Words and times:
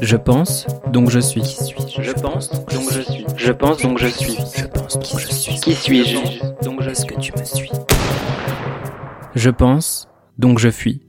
Je 0.00 0.16
pense, 0.16 0.66
donc 0.88 1.10
je 1.10 1.18
suis. 1.18 1.42
Je 1.98 2.12
pense, 2.12 2.50
donc 2.50 2.90
je 2.92 3.00
suis. 3.00 3.26
Je 3.36 3.52
pense, 3.52 3.78
donc 3.78 3.98
je 3.98 4.06
suis. 4.08 4.38
Je 4.54 4.66
pense, 4.66 4.98
donc 4.98 5.18
je 5.18 5.32
suis. 5.32 5.54
Qui 5.60 5.74
suis-je? 5.74 6.18
Donc 6.62 6.82
je 6.82 6.94
ce 6.94 7.04
que 7.04 7.18
tu 7.18 7.32
me 7.38 7.44
suis. 7.44 7.70
Je 9.34 9.50
pense, 9.50 10.08
donc 10.38 10.58
je 10.58 10.70
fuis. 10.70 11.03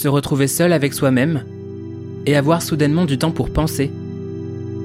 Se 0.00 0.08
retrouver 0.08 0.48
seul 0.48 0.72
avec 0.72 0.94
soi-même 0.94 1.44
et 2.24 2.34
avoir 2.34 2.62
soudainement 2.62 3.04
du 3.04 3.18
temps 3.18 3.32
pour 3.32 3.52
penser, 3.52 3.90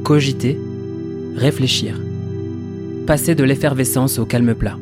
cogiter, 0.04 0.60
réfléchir. 1.38 1.98
Passer 3.08 3.34
de 3.34 3.46
l'effervescence 3.46 4.20
au 4.20 4.26
calme 4.26 4.54
plat. 4.54 4.78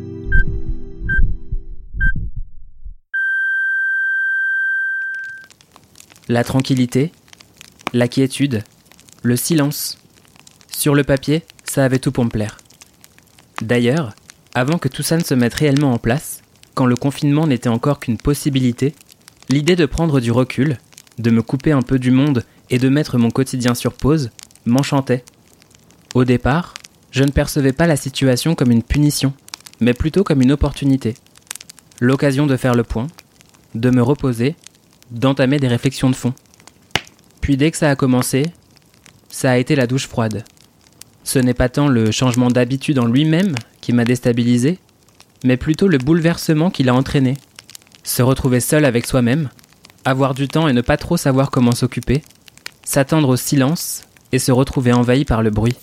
La 6.27 6.43
tranquillité, 6.43 7.11
la 7.93 8.07
quiétude, 8.07 8.63
le 9.21 9.35
silence. 9.35 9.99
Sur 10.67 10.95
le 10.95 11.03
papier, 11.03 11.43
ça 11.63 11.85
avait 11.85 11.99
tout 11.99 12.11
pour 12.11 12.25
me 12.25 12.31
plaire. 12.31 12.57
D'ailleurs, 13.61 14.15
avant 14.55 14.79
que 14.79 14.89
tout 14.89 15.03
ça 15.03 15.15
ne 15.15 15.23
se 15.23 15.35
mette 15.35 15.53
réellement 15.53 15.93
en 15.93 15.99
place, 15.99 16.41
quand 16.73 16.87
le 16.87 16.95
confinement 16.95 17.45
n'était 17.45 17.69
encore 17.69 17.99
qu'une 17.99 18.17
possibilité, 18.17 18.95
l'idée 19.49 19.75
de 19.75 19.85
prendre 19.85 20.19
du 20.19 20.31
recul, 20.31 20.77
de 21.19 21.29
me 21.29 21.41
couper 21.41 21.71
un 21.71 21.81
peu 21.81 21.99
du 21.99 22.11
monde 22.11 22.43
et 22.69 22.79
de 22.79 22.89
mettre 22.89 23.17
mon 23.17 23.29
quotidien 23.29 23.75
sur 23.75 23.93
pause 23.93 24.31
m'enchantait. 24.65 25.23
Au 26.13 26.25
départ, 26.25 26.73
je 27.11 27.23
ne 27.23 27.31
percevais 27.31 27.73
pas 27.73 27.87
la 27.87 27.95
situation 27.95 28.55
comme 28.55 28.71
une 28.71 28.83
punition, 28.83 29.33
mais 29.79 29.93
plutôt 29.93 30.23
comme 30.23 30.41
une 30.41 30.51
opportunité. 30.51 31.15
L'occasion 31.99 32.47
de 32.47 32.57
faire 32.57 32.75
le 32.75 32.83
point, 32.83 33.07
de 33.75 33.89
me 33.89 34.01
reposer, 34.01 34.55
d'entamer 35.11 35.59
des 35.59 35.67
réflexions 35.67 36.09
de 36.09 36.15
fond. 36.15 36.33
Puis 37.41 37.57
dès 37.57 37.71
que 37.71 37.77
ça 37.77 37.89
a 37.89 37.95
commencé, 37.95 38.45
ça 39.29 39.51
a 39.51 39.57
été 39.57 39.75
la 39.75 39.87
douche 39.87 40.07
froide. 40.07 40.43
Ce 41.23 41.39
n'est 41.39 41.53
pas 41.53 41.69
tant 41.69 41.87
le 41.87 42.11
changement 42.11 42.49
d'habitude 42.49 42.99
en 42.99 43.05
lui-même 43.05 43.55
qui 43.81 43.93
m'a 43.93 44.05
déstabilisé, 44.05 44.79
mais 45.43 45.57
plutôt 45.57 45.87
le 45.87 45.97
bouleversement 45.97 46.69
qu'il 46.69 46.89
a 46.89 46.95
entraîné. 46.95 47.35
Se 48.03 48.21
retrouver 48.21 48.59
seul 48.59 48.85
avec 48.85 49.05
soi-même, 49.05 49.49
avoir 50.05 50.33
du 50.33 50.47
temps 50.47 50.67
et 50.67 50.73
ne 50.73 50.81
pas 50.81 50.97
trop 50.97 51.17
savoir 51.17 51.51
comment 51.51 51.71
s'occuper, 51.71 52.21
s'attendre 52.83 53.29
au 53.29 53.37
silence 53.37 54.03
et 54.31 54.39
se 54.39 54.51
retrouver 54.51 54.91
envahi 54.91 55.23
par 55.23 55.41
le 55.41 55.49
bruit. 55.49 55.75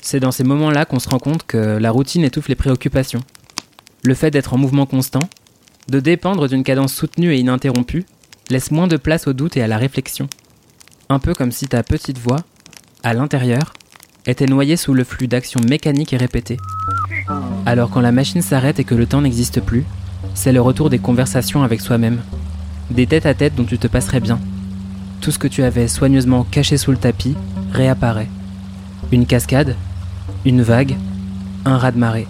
C'est 0.00 0.20
dans 0.20 0.32
ces 0.32 0.44
moments-là 0.44 0.84
qu'on 0.84 0.98
se 0.98 1.08
rend 1.08 1.18
compte 1.18 1.44
que 1.46 1.58
la 1.58 1.90
routine 1.90 2.24
étouffe 2.24 2.48
les 2.48 2.54
préoccupations. 2.54 3.20
Le 4.02 4.14
fait 4.14 4.30
d'être 4.30 4.54
en 4.54 4.58
mouvement 4.58 4.86
constant, 4.86 5.28
de 5.88 6.00
dépendre 6.00 6.48
d'une 6.48 6.64
cadence 6.64 6.94
soutenue 6.94 7.32
et 7.34 7.38
ininterrompue, 7.38 8.04
laisse 8.50 8.70
moins 8.70 8.88
de 8.88 8.96
place 8.96 9.26
au 9.26 9.32
doute 9.32 9.56
et 9.56 9.62
à 9.62 9.68
la 9.68 9.78
réflexion. 9.78 10.28
Un 11.08 11.18
peu 11.18 11.34
comme 11.34 11.52
si 11.52 11.66
ta 11.66 11.82
petite 11.82 12.18
voix, 12.18 12.40
à 13.02 13.12
l'intérieur, 13.12 13.74
était 14.26 14.46
noyée 14.46 14.76
sous 14.76 14.94
le 14.94 15.04
flux 15.04 15.28
d'actions 15.28 15.60
mécaniques 15.68 16.12
et 16.12 16.16
répétées. 16.16 16.58
Alors 17.66 17.90
quand 17.90 18.00
la 18.00 18.12
machine 18.12 18.42
s'arrête 18.42 18.80
et 18.80 18.84
que 18.84 18.94
le 18.94 19.06
temps 19.06 19.20
n'existe 19.20 19.60
plus, 19.60 19.84
c'est 20.34 20.52
le 20.52 20.60
retour 20.60 20.90
des 20.90 20.98
conversations 20.98 21.62
avec 21.62 21.80
soi-même. 21.80 22.20
Des 22.90 23.06
têtes 23.06 23.26
à 23.26 23.34
tête 23.34 23.54
dont 23.54 23.64
tu 23.64 23.78
te 23.78 23.86
passerais 23.86 24.20
bien. 24.20 24.38
Tout 25.20 25.30
ce 25.30 25.38
que 25.38 25.48
tu 25.48 25.62
avais 25.62 25.88
soigneusement 25.88 26.44
caché 26.44 26.76
sous 26.76 26.90
le 26.90 26.96
tapis 26.96 27.36
réapparaît. 27.72 28.28
Une 29.12 29.26
cascade, 29.26 29.76
une 30.44 30.62
vague, 30.62 30.96
un 31.64 31.78
raz-de-marée. 31.78 32.26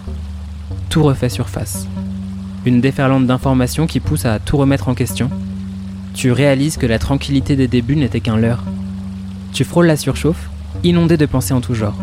Tout 0.89 1.03
refait 1.03 1.28
surface. 1.28 1.87
Une 2.65 2.81
déferlante 2.81 3.27
d'informations 3.27 3.87
qui 3.87 4.00
pousse 4.00 4.27
à 4.27 4.39
tout 4.39 4.56
remettre 4.56 4.89
en 4.89 4.95
question. 4.95 5.31
Tu 6.15 6.31
réalises 6.31 6.77
que 6.77 6.87
la 6.87 6.99
tranquillité 6.99 7.56
des 7.56 7.69
débuts 7.69 7.97
n'était 7.97 8.21
qu'un 8.21 8.37
leurre. 8.37 8.62
Tu 9.53 9.65
frôles 9.65 9.87
la 9.87 9.97
surchauffe, 9.97 10.50
inondé 10.84 11.16
de 11.16 11.27
pensées 11.27 11.55
en 11.55 11.61
tout 11.61 11.75
genre. 11.75 11.97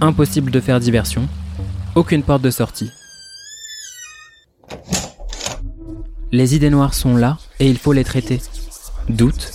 Impossible 0.00 0.50
de 0.50 0.60
faire 0.60 0.80
diversion, 0.80 1.28
aucune 1.94 2.22
porte 2.22 2.42
de 2.42 2.50
sortie. 2.50 2.90
Les 6.32 6.54
idées 6.54 6.70
noires 6.70 6.94
sont 6.94 7.16
là 7.16 7.38
et 7.58 7.68
il 7.68 7.76
faut 7.76 7.92
les 7.92 8.04
traiter. 8.04 8.40
Doute, 9.08 9.52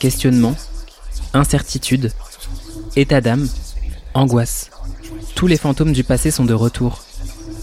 questionnement, 0.00 0.56
incertitude, 1.34 2.10
état 2.96 3.20
d'âme, 3.20 3.48
angoisse. 4.14 4.72
Tous 5.36 5.46
les 5.46 5.56
fantômes 5.56 5.92
du 5.92 6.02
passé 6.02 6.32
sont 6.32 6.44
de 6.44 6.52
retour. 6.52 7.04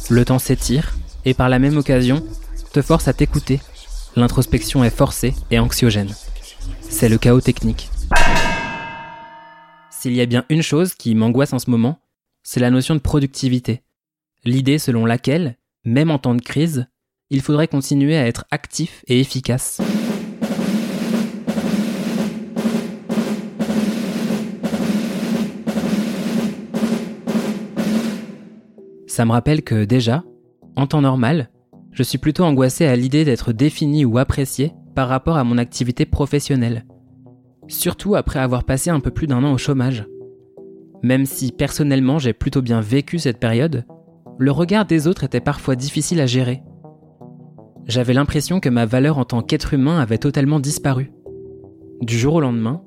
Le 0.10 0.24
temps 0.24 0.40
s'étire 0.40 0.98
et 1.26 1.34
par 1.34 1.50
la 1.50 1.60
même 1.60 1.76
occasion 1.76 2.24
te 2.72 2.82
force 2.82 3.10
à 3.10 3.14
t'écouter. 3.14 3.60
L'introspection 4.16 4.82
est 4.86 4.96
forcée 4.96 5.36
et 5.52 5.60
anxiogène. 5.60 6.16
C'est 6.90 7.10
le 7.10 7.18
chaos 7.18 7.42
technique. 7.42 7.90
S'il 9.92 10.14
y 10.14 10.22
a 10.22 10.26
bien 10.26 10.46
une 10.48 10.64
chose 10.64 10.94
qui 10.94 11.16
m'angoisse 11.16 11.52
en 11.52 11.60
ce 11.60 11.70
moment, 11.70 12.00
c'est 12.44 12.62
la 12.62 12.72
notion 12.72 12.96
de 12.96 13.02
productivité. 13.02 13.84
L'idée 14.46 14.80
selon 14.80 15.06
laquelle, 15.06 15.58
même 15.84 16.12
en 16.12 16.18
temps 16.18 16.36
de 16.36 16.42
crise, 16.42 16.88
il 17.30 17.42
faudrait 17.42 17.68
continuer 17.68 18.16
à 18.16 18.26
être 18.26 18.46
actif 18.52 19.04
et 19.08 19.20
efficace. 19.20 19.82
Ça 29.08 29.26
me 29.26 29.32
rappelle 29.32 29.64
que 29.64 29.84
déjà, 29.84 30.24
en 30.76 30.88
temps 30.88 31.02
normal, 31.02 31.50
je 31.92 32.04
suis 32.04 32.20
plutôt 32.20 32.44
angoissé 32.44 32.86
à 32.86 32.96
l'idée 32.96 33.26
d'être 33.26 33.52
défini 33.52 34.06
ou 34.06 34.20
apprécié 34.20 34.74
par 34.96 35.10
rapport 35.10 35.38
à 35.38 35.44
mon 35.44 35.58
activité 35.58 36.06
professionnelle. 36.06 36.86
Surtout 37.68 38.16
après 38.16 38.40
avoir 38.40 38.64
passé 38.64 38.90
un 38.90 39.00
peu 39.00 39.12
plus 39.12 39.28
d'un 39.28 39.44
an 39.44 39.54
au 39.54 39.58
chômage. 39.58 40.06
Même 41.04 41.26
si 41.26 41.52
personnellement 41.52 42.20
j'ai 42.20 42.34
plutôt 42.34 42.62
bien 42.62 42.80
vécu 42.80 43.20
cette 43.20 43.40
période, 43.40 43.86
le 44.38 44.52
regard 44.52 44.86
des 44.86 45.08
autres 45.08 45.24
était 45.24 45.42
parfois 45.42 45.76
difficile 45.76 46.22
à 46.22 46.28
gérer 46.28 46.62
j'avais 47.88 48.14
l'impression 48.14 48.60
que 48.60 48.70
ma 48.70 48.86
valeur 48.86 49.18
en 49.18 49.26
tant 49.26 49.42
qu'être 49.42 49.74
humain 49.74 50.00
avait 50.00 50.18
totalement 50.18 50.60
disparu. 50.60 51.12
Du 52.02 52.18
jour 52.18 52.36
au 52.36 52.42
lendemain, 52.42 52.82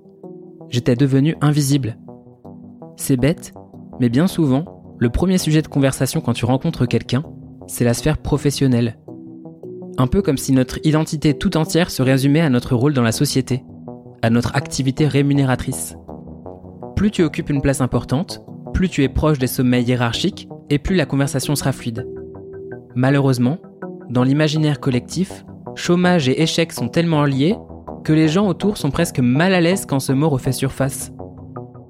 j'étais 0.69 0.94
devenu 0.94 1.37
invisible. 1.41 1.97
C'est 2.97 3.16
bête, 3.16 3.55
mais 3.99 4.11
bien 4.11 4.27
souvent, 4.27 4.83
le 4.99 5.09
premier 5.09 5.38
sujet 5.38 5.62
de 5.62 5.69
conversation 5.69 6.21
quand 6.21 6.34
tu 6.34 6.44
rencontres 6.44 6.87
quelqu'un, 6.87 7.25
c'est 7.66 7.84
la 7.84 7.94
sphère 7.94 8.19
professionnelle. 8.19 8.99
Un 9.97 10.06
peu 10.06 10.22
comme 10.22 10.37
si 10.37 10.53
notre 10.53 10.78
identité 10.87 11.34
tout 11.34 11.56
entière 11.56 11.91
se 11.91 12.03
résumait 12.03 12.41
à 12.41 12.50
notre 12.50 12.77
rôle 12.77 12.94
dans 12.94 13.03
la 13.03 13.12
société, 13.12 13.65
à 14.22 14.31
notre 14.31 14.55
activité 14.55 15.09
rémunératrice. 15.09 15.97
Plus 16.94 17.11
tu 17.11 17.22
occupes 17.22 17.49
une 17.49 17.62
place 17.62 17.81
importante, 17.81 18.43
plus 18.75 18.91
tu 18.91 19.03
es 19.03 19.09
proche 19.09 19.38
des 19.38 19.47
sommets 19.47 19.82
hiérarchiques 19.82 20.49
et 20.69 20.78
plus 20.78 20.94
la 20.94 21.06
conversation 21.06 21.56
sera 21.56 21.72
fluide. 21.72 22.06
Malheureusement, 22.94 23.59
dans 24.10 24.25
l'imaginaire 24.25 24.81
collectif, 24.81 25.44
chômage 25.76 26.28
et 26.28 26.43
échec 26.43 26.72
sont 26.72 26.88
tellement 26.88 27.25
liés 27.25 27.56
que 28.03 28.12
les 28.12 28.26
gens 28.26 28.48
autour 28.48 28.76
sont 28.76 28.91
presque 28.91 29.21
mal 29.21 29.54
à 29.54 29.60
l'aise 29.60 29.87
quand 29.87 30.00
ce 30.00 30.12
mot 30.12 30.28
refait 30.28 30.53
surface. 30.53 31.12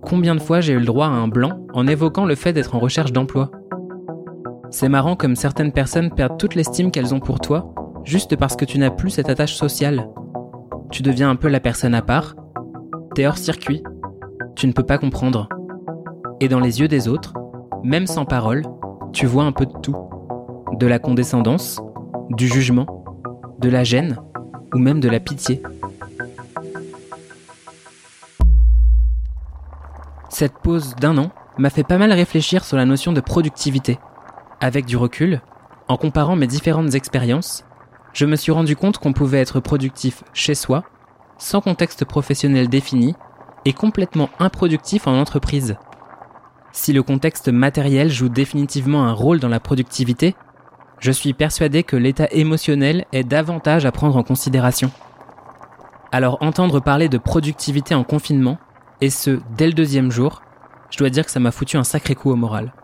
Combien 0.03 0.35
de 0.35 0.41
fois 0.41 0.61
j'ai 0.61 0.75
eu 0.75 0.79
le 0.79 0.85
droit 0.85 1.07
à 1.07 1.11
un 1.11 1.29
blanc 1.29 1.67
en 1.73 1.87
évoquant 1.87 2.27
le 2.27 2.35
fait 2.35 2.53
d'être 2.53 2.75
en 2.75 2.79
recherche 2.79 3.13
d'emploi? 3.13 3.51
C'est 4.71 4.91
marrant 4.91 5.17
comme 5.17 5.35
certaines 5.35 5.73
personnes 5.73 6.11
perdent 6.11 6.39
toute 6.39 6.55
l'estime 6.55 6.91
qu'elles 6.91 7.15
ont 7.15 7.21
pour 7.21 7.41
toi 7.41 7.75
juste 8.05 8.37
parce 8.37 8.55
que 8.55 8.67
tu 8.67 8.79
n'as 8.79 8.91
plus 8.91 9.11
cette 9.11 9.31
attache 9.31 9.55
sociale. 9.55 10.09
Tu 10.91 11.03
deviens 11.03 11.31
un 11.31 11.37
peu 11.37 11.49
la 11.49 11.61
personne 11.61 11.95
à 11.95 12.03
part, 12.03 12.35
t'es 13.15 13.27
hors 13.27 13.39
circuit, 13.39 13.83
tu 14.57 14.67
ne 14.67 14.73
peux 14.73 14.85
pas 14.85 14.99
comprendre. 14.99 15.49
Et 16.41 16.49
dans 16.49 16.61
les 16.61 16.81
yeux 16.81 16.89
des 16.89 17.09
autres, 17.09 17.33
même 17.83 18.07
sans 18.07 18.27
parole, 18.27 18.63
tu 19.13 19.25
vois 19.27 19.45
un 19.45 19.53
peu 19.53 19.65
de 19.65 19.79
tout. 19.83 19.97
De 20.79 20.87
la 20.87 20.99
condescendance, 20.99 21.81
du 22.31 22.47
jugement, 22.47 23.05
de 23.59 23.69
la 23.69 23.85
gêne 23.85 24.19
ou 24.73 24.79
même 24.79 25.01
de 25.01 25.09
la 25.09 25.21
pitié. 25.21 25.63
Cette 30.29 30.55
pause 30.63 30.95
d'un 30.97 31.19
an 31.19 31.31
m'a 31.59 31.71
fait 31.71 31.85
pas 31.85 31.99
mal 31.99 32.13
réfléchir 32.13 32.65
sur 32.65 32.77
la 32.77 32.87
notion 32.87 33.13
de 33.13 33.21
productivité. 33.21 33.99
Avec 34.61 34.87
du 34.87 34.97
recul, 34.97 35.41
en 35.89 35.97
comparant 35.97 36.37
mes 36.37 36.47
différentes 36.47 36.95
expériences, 36.95 37.65
je 38.13 38.27
me 38.27 38.37
suis 38.37 38.53
rendu 38.53 38.77
compte 38.77 38.99
qu'on 38.99 39.13
pouvait 39.13 39.41
être 39.41 39.61
productif 39.61 40.23
chez 40.33 40.55
soi, 40.55 40.85
sans 41.37 41.61
contexte 41.61 42.05
professionnel 42.05 42.69
défini, 42.69 43.15
et 43.65 43.73
complètement 43.73 44.31
improductif 44.39 45.07
en 45.07 45.19
entreprise. 45.21 45.77
Si 46.73 46.93
le 46.93 47.03
contexte 47.03 47.49
matériel 47.49 48.09
joue 48.09 48.29
définitivement 48.29 49.05
un 49.05 49.13
rôle 49.13 49.41
dans 49.41 49.49
la 49.49 49.61
productivité, 49.61 50.35
Je 51.01 51.13
suis 51.13 51.33
persuadé 51.33 51.83
que 51.83 51.97
l'état 51.97 52.29
émotionnel 52.31 53.07
est 53.13 53.25
davantage 53.25 53.87
à 53.87 53.93
prendre 53.93 54.19
en 54.19 54.23
considération. 54.23 54.91
Alors 56.13 56.37
entendre 56.43 56.79
parler 56.79 57.09
de 57.09 57.17
productivité 57.17 57.95
en 57.95 58.05
confinement, 58.05 58.59
et 59.01 59.09
ce, 59.09 59.41
dès 59.57 59.67
le 59.67 59.73
deuxième 59.73 60.11
jour, 60.11 60.43
je 60.91 60.99
dois 60.99 61.09
dire 61.09 61.25
que 61.25 61.31
ça 61.31 61.41
m'a 61.41 61.53
foutu 61.53 61.79
un 61.79 61.85
sacré 61.85 62.15
coup 62.15 62.31
au 62.31 62.37
moral. 62.37 62.75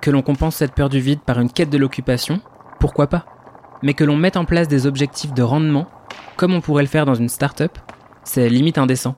Que 0.00 0.12
l'on 0.12 0.22
compense 0.22 0.54
cette 0.54 0.72
peur 0.72 0.88
du 0.88 1.00
vide 1.00 1.18
par 1.20 1.40
une 1.40 1.50
quête 1.50 1.70
de 1.70 1.78
l'occupation, 1.78 2.40
pourquoi 2.78 3.08
pas? 3.08 3.26
Mais 3.82 3.94
que 3.94 4.04
l'on 4.04 4.16
mette 4.16 4.36
en 4.36 4.44
place 4.44 4.68
des 4.68 4.86
objectifs 4.86 5.34
de 5.34 5.42
rendement, 5.42 5.88
comme 6.36 6.54
on 6.54 6.60
pourrait 6.60 6.84
le 6.84 6.88
faire 6.88 7.06
dans 7.06 7.16
une 7.16 7.28
start-up, 7.28 7.76
c'est 8.22 8.48
limite 8.48 8.78
indécent. 8.78 9.16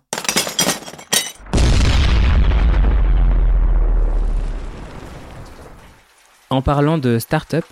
En 6.48 6.62
parlant 6.62 6.96
de 6.96 7.18
start-up, 7.18 7.66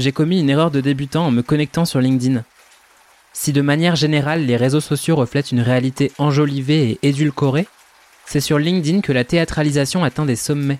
j'ai 0.00 0.12
commis 0.12 0.40
une 0.40 0.50
erreur 0.50 0.70
de 0.70 0.80
débutant 0.80 1.26
en 1.26 1.30
me 1.30 1.42
connectant 1.42 1.84
sur 1.84 2.00
LinkedIn. 2.00 2.42
Si 3.32 3.52
de 3.52 3.60
manière 3.60 3.96
générale 3.96 4.44
les 4.44 4.56
réseaux 4.56 4.80
sociaux 4.80 5.16
reflètent 5.16 5.52
une 5.52 5.60
réalité 5.60 6.12
enjolivée 6.18 6.90
et 6.90 7.08
édulcorée, 7.08 7.66
c'est 8.26 8.40
sur 8.40 8.58
LinkedIn 8.58 9.00
que 9.00 9.12
la 9.12 9.24
théâtralisation 9.24 10.04
atteint 10.04 10.24
des 10.24 10.36
sommets. 10.36 10.78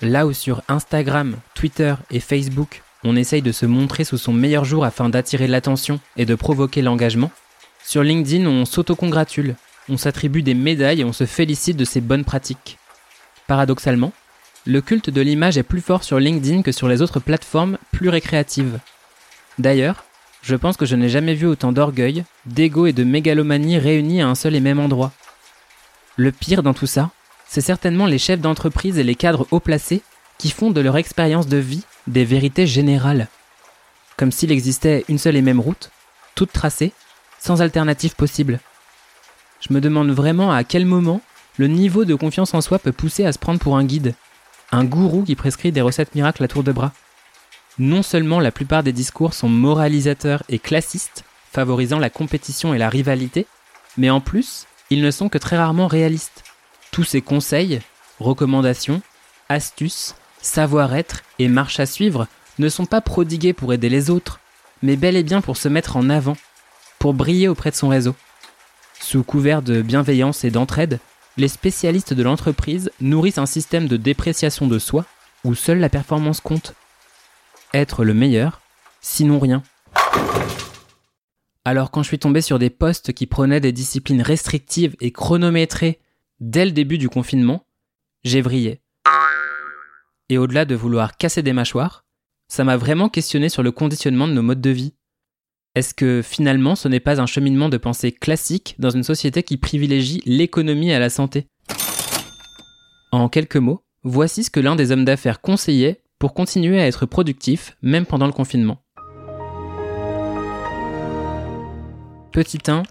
Là 0.00 0.26
où 0.26 0.32
sur 0.32 0.62
Instagram, 0.68 1.36
Twitter 1.54 1.94
et 2.10 2.20
Facebook, 2.20 2.82
on 3.04 3.16
essaye 3.16 3.42
de 3.42 3.52
se 3.52 3.66
montrer 3.66 4.04
sous 4.04 4.18
son 4.18 4.32
meilleur 4.32 4.64
jour 4.64 4.84
afin 4.84 5.08
d'attirer 5.08 5.46
l'attention 5.46 6.00
et 6.16 6.24
de 6.24 6.34
provoquer 6.34 6.82
l'engagement, 6.82 7.30
sur 7.84 8.02
LinkedIn 8.02 8.46
on 8.46 8.64
s'autocongratule, 8.64 9.56
on 9.88 9.96
s'attribue 9.96 10.42
des 10.42 10.54
médailles 10.54 11.00
et 11.00 11.04
on 11.04 11.12
se 11.12 11.26
félicite 11.26 11.76
de 11.76 11.84
ses 11.84 12.00
bonnes 12.00 12.24
pratiques. 12.24 12.78
Paradoxalement, 13.46 14.12
le 14.64 14.80
culte 14.80 15.10
de 15.10 15.20
l'image 15.20 15.58
est 15.58 15.64
plus 15.64 15.80
fort 15.80 16.04
sur 16.04 16.20
LinkedIn 16.20 16.62
que 16.62 16.72
sur 16.72 16.88
les 16.88 17.02
autres 17.02 17.18
plateformes 17.18 17.78
plus 17.90 18.08
récréatives. 18.08 18.78
D'ailleurs, 19.58 20.04
je 20.42 20.54
pense 20.54 20.76
que 20.76 20.86
je 20.86 20.94
n'ai 20.96 21.08
jamais 21.08 21.34
vu 21.34 21.46
autant 21.46 21.72
d'orgueil, 21.72 22.24
d'ego 22.46 22.86
et 22.86 22.92
de 22.92 23.04
mégalomanie 23.04 23.78
réunis 23.78 24.22
à 24.22 24.28
un 24.28 24.34
seul 24.34 24.54
et 24.54 24.60
même 24.60 24.78
endroit. 24.78 25.12
Le 26.16 26.30
pire 26.30 26.62
dans 26.62 26.74
tout 26.74 26.86
ça, 26.86 27.10
c'est 27.46 27.60
certainement 27.60 28.06
les 28.06 28.18
chefs 28.18 28.40
d'entreprise 28.40 28.98
et 28.98 29.04
les 29.04 29.14
cadres 29.14 29.46
haut 29.50 29.60
placés 29.60 30.02
qui 30.38 30.50
font 30.50 30.70
de 30.70 30.80
leur 30.80 30.96
expérience 30.96 31.48
de 31.48 31.56
vie 31.56 31.84
des 32.06 32.24
vérités 32.24 32.66
générales. 32.66 33.28
Comme 34.16 34.32
s'il 34.32 34.52
existait 34.52 35.04
une 35.08 35.18
seule 35.18 35.36
et 35.36 35.42
même 35.42 35.60
route, 35.60 35.90
toute 36.34 36.52
tracée, 36.52 36.92
sans 37.38 37.62
alternative 37.62 38.14
possible. 38.14 38.60
Je 39.60 39.72
me 39.72 39.80
demande 39.80 40.10
vraiment 40.10 40.52
à 40.52 40.64
quel 40.64 40.86
moment 40.86 41.20
le 41.56 41.66
niveau 41.66 42.04
de 42.04 42.14
confiance 42.14 42.54
en 42.54 42.60
soi 42.60 42.78
peut 42.78 42.92
pousser 42.92 43.24
à 43.24 43.32
se 43.32 43.38
prendre 43.38 43.60
pour 43.60 43.76
un 43.76 43.84
guide, 43.84 44.14
un 44.72 44.84
gourou 44.84 45.22
qui 45.22 45.36
prescrit 45.36 45.70
des 45.70 45.82
recettes 45.82 46.14
miracles 46.14 46.42
à 46.42 46.48
tour 46.48 46.64
de 46.64 46.72
bras. 46.72 46.92
Non 47.78 48.02
seulement 48.02 48.40
la 48.40 48.50
plupart 48.50 48.82
des 48.82 48.92
discours 48.92 49.34
sont 49.34 49.48
moralisateurs 49.48 50.42
et 50.48 50.58
classistes, 50.58 51.24
favorisant 51.52 51.98
la 51.98 52.10
compétition 52.10 52.74
et 52.74 52.78
la 52.78 52.88
rivalité, 52.88 53.46
mais 53.96 54.10
en 54.10 54.20
plus, 54.20 54.66
ils 54.90 55.02
ne 55.02 55.10
sont 55.10 55.28
que 55.28 55.38
très 55.38 55.56
rarement 55.56 55.86
réalistes. 55.86 56.44
Tous 56.90 57.04
ces 57.04 57.20
conseils, 57.22 57.80
recommandations, 58.18 59.02
astuces, 59.48 60.14
savoir-être 60.40 61.22
et 61.38 61.48
marches 61.48 61.80
à 61.80 61.86
suivre 61.86 62.26
ne 62.58 62.68
sont 62.68 62.86
pas 62.86 63.00
prodigués 63.00 63.52
pour 63.52 63.72
aider 63.72 63.88
les 63.88 64.10
autres, 64.10 64.40
mais 64.82 64.96
bel 64.96 65.16
et 65.16 65.22
bien 65.22 65.40
pour 65.40 65.56
se 65.56 65.68
mettre 65.68 65.96
en 65.96 66.10
avant, 66.10 66.36
pour 66.98 67.14
briller 67.14 67.48
auprès 67.48 67.70
de 67.70 67.76
son 67.76 67.88
réseau. 67.88 68.14
Sous 69.00 69.22
couvert 69.22 69.62
de 69.62 69.82
bienveillance 69.82 70.44
et 70.44 70.50
d'entraide, 70.50 71.00
les 71.36 71.48
spécialistes 71.48 72.14
de 72.14 72.22
l'entreprise 72.22 72.90
nourrissent 73.00 73.38
un 73.38 73.46
système 73.46 73.88
de 73.88 73.96
dépréciation 73.96 74.66
de 74.66 74.78
soi 74.78 75.06
où 75.44 75.54
seule 75.54 75.78
la 75.78 75.88
performance 75.88 76.40
compte. 76.40 76.74
Être 77.74 78.04
le 78.04 78.14
meilleur, 78.14 78.60
sinon 79.00 79.38
rien. 79.38 79.62
Alors 81.64 81.90
quand 81.90 82.02
je 82.02 82.08
suis 82.08 82.18
tombé 82.18 82.40
sur 82.40 82.58
des 82.58 82.70
postes 82.70 83.12
qui 83.12 83.26
prenaient 83.26 83.60
des 83.60 83.72
disciplines 83.72 84.22
restrictives 84.22 84.96
et 85.00 85.12
chronométrées 85.12 86.00
dès 86.40 86.64
le 86.64 86.72
début 86.72 86.98
du 86.98 87.08
confinement, 87.08 87.66
j'ai 88.24 88.42
vrillé. 88.42 88.80
Et 90.28 90.38
au-delà 90.38 90.64
de 90.64 90.74
vouloir 90.74 91.16
casser 91.16 91.42
des 91.42 91.52
mâchoires, 91.52 92.04
ça 92.48 92.64
m'a 92.64 92.76
vraiment 92.76 93.08
questionné 93.08 93.48
sur 93.48 93.62
le 93.62 93.72
conditionnement 93.72 94.28
de 94.28 94.32
nos 94.32 94.42
modes 94.42 94.60
de 94.60 94.70
vie. 94.70 94.94
Est-ce 95.74 95.94
que 95.94 96.20
finalement 96.22 96.76
ce 96.76 96.86
n'est 96.86 97.00
pas 97.00 97.18
un 97.18 97.26
cheminement 97.26 97.70
de 97.70 97.78
pensée 97.78 98.12
classique 98.12 98.74
dans 98.78 98.90
une 98.90 99.02
société 99.02 99.42
qui 99.42 99.56
privilégie 99.56 100.20
l'économie 100.26 100.92
à 100.92 100.98
la 100.98 101.08
santé? 101.08 101.46
En 103.10 103.30
quelques 103.30 103.56
mots, 103.56 103.82
voici 104.02 104.44
ce 104.44 104.50
que 104.50 104.60
l'un 104.60 104.76
des 104.76 104.92
hommes 104.92 105.06
d'affaires 105.06 105.40
conseillait 105.40 106.02
pour 106.18 106.34
continuer 106.34 106.78
à 106.78 106.86
être 106.86 107.06
productif 107.06 107.74
même 107.80 108.04
pendant 108.04 108.26
le 108.26 108.32
confinement. 108.32 108.82
Petit 112.32 112.58
1, 112.68 112.82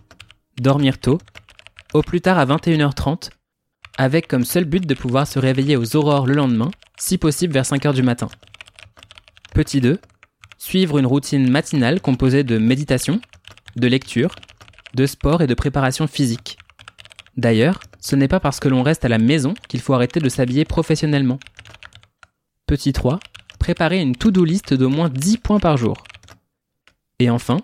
dormir 0.59 0.99
tôt, 0.99 1.19
au 1.93 2.01
plus 2.01 2.21
tard 2.21 2.39
à 2.39 2.47
21h30, 2.47 3.29
avec 3.99 4.27
comme 4.27 4.43
seul 4.43 4.65
but 4.65 4.87
de 4.87 4.93
pouvoir 4.95 5.27
se 5.27 5.37
réveiller 5.37 5.77
aux 5.77 5.95
aurores 5.95 6.25
le 6.25 6.33
lendemain, 6.33 6.71
si 6.97 7.19
possible 7.19 7.53
vers 7.53 7.63
5h 7.63 7.93
du 7.93 8.01
matin. 8.01 8.29
Petit 9.53 9.81
2, 9.81 9.99
suivre 10.61 10.99
une 10.99 11.07
routine 11.07 11.49
matinale 11.49 11.99
composée 11.99 12.43
de 12.43 12.59
méditation, 12.59 13.19
de 13.77 13.87
lecture, 13.87 14.35
de 14.93 15.07
sport 15.07 15.41
et 15.41 15.47
de 15.47 15.55
préparation 15.55 16.05
physique. 16.05 16.59
D'ailleurs, 17.35 17.79
ce 17.99 18.15
n'est 18.15 18.27
pas 18.27 18.39
parce 18.39 18.59
que 18.59 18.69
l'on 18.69 18.83
reste 18.83 19.03
à 19.03 19.09
la 19.09 19.17
maison 19.17 19.55
qu'il 19.67 19.79
faut 19.79 19.95
arrêter 19.95 20.19
de 20.19 20.29
s'habiller 20.29 20.63
professionnellement. 20.63 21.39
Petit 22.67 22.93
3, 22.93 23.19
préparer 23.57 24.01
une 24.01 24.15
to-do 24.15 24.45
list 24.45 24.75
d'au 24.75 24.89
moins 24.89 25.09
10 25.09 25.37
points 25.37 25.59
par 25.59 25.77
jour. 25.77 26.03
Et 27.17 27.31
enfin, 27.31 27.57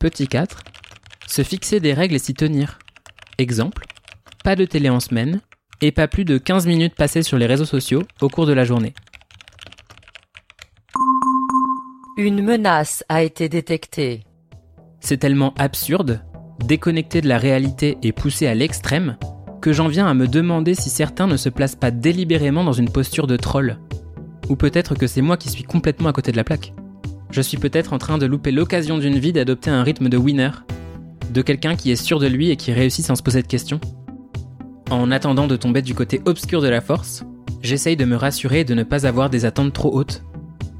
petit 0.00 0.26
4, 0.26 0.64
se 1.28 1.42
fixer 1.44 1.78
des 1.78 1.94
règles 1.94 2.16
et 2.16 2.18
s'y 2.18 2.34
tenir. 2.34 2.80
Exemple, 3.38 3.86
pas 4.42 4.56
de 4.56 4.64
télé 4.64 4.90
en 4.90 4.98
semaine 4.98 5.40
et 5.80 5.92
pas 5.92 6.08
plus 6.08 6.24
de 6.24 6.38
15 6.38 6.66
minutes 6.66 6.96
passées 6.96 7.22
sur 7.22 7.38
les 7.38 7.46
réseaux 7.46 7.64
sociaux 7.64 8.02
au 8.20 8.28
cours 8.28 8.46
de 8.46 8.52
la 8.52 8.64
journée. 8.64 8.92
Une 12.16 12.42
menace 12.42 13.02
a 13.08 13.24
été 13.24 13.48
détectée. 13.48 14.22
C'est 15.00 15.16
tellement 15.16 15.52
absurde, 15.58 16.20
déconnecté 16.64 17.20
de 17.20 17.26
la 17.26 17.38
réalité 17.38 17.98
et 18.04 18.12
poussé 18.12 18.46
à 18.46 18.54
l'extrême, 18.54 19.16
que 19.60 19.72
j'en 19.72 19.88
viens 19.88 20.06
à 20.06 20.14
me 20.14 20.28
demander 20.28 20.76
si 20.76 20.90
certains 20.90 21.26
ne 21.26 21.36
se 21.36 21.48
placent 21.48 21.74
pas 21.74 21.90
délibérément 21.90 22.62
dans 22.62 22.72
une 22.72 22.88
posture 22.88 23.26
de 23.26 23.36
troll. 23.36 23.80
Ou 24.48 24.54
peut-être 24.54 24.94
que 24.94 25.08
c'est 25.08 25.22
moi 25.22 25.36
qui 25.36 25.48
suis 25.48 25.64
complètement 25.64 26.08
à 26.08 26.12
côté 26.12 26.30
de 26.30 26.36
la 26.36 26.44
plaque. 26.44 26.72
Je 27.32 27.40
suis 27.40 27.56
peut-être 27.56 27.92
en 27.92 27.98
train 27.98 28.16
de 28.16 28.26
louper 28.26 28.52
l'occasion 28.52 28.98
d'une 28.98 29.18
vie 29.18 29.32
d'adopter 29.32 29.70
un 29.70 29.82
rythme 29.82 30.08
de 30.08 30.16
winner, 30.16 30.52
de 31.32 31.42
quelqu'un 31.42 31.74
qui 31.74 31.90
est 31.90 31.96
sûr 31.96 32.20
de 32.20 32.28
lui 32.28 32.50
et 32.50 32.56
qui 32.56 32.72
réussit 32.72 33.04
sans 33.04 33.16
se 33.16 33.24
poser 33.24 33.42
de 33.42 33.48
questions. 33.48 33.80
En 34.88 35.10
attendant 35.10 35.48
de 35.48 35.56
tomber 35.56 35.82
du 35.82 35.96
côté 35.96 36.22
obscur 36.26 36.62
de 36.62 36.68
la 36.68 36.80
force, 36.80 37.24
j'essaye 37.60 37.96
de 37.96 38.04
me 38.04 38.14
rassurer 38.14 38.60
et 38.60 38.64
de 38.64 38.74
ne 38.74 38.84
pas 38.84 39.04
avoir 39.04 39.30
des 39.30 39.46
attentes 39.46 39.72
trop 39.72 39.92
hautes 39.92 40.22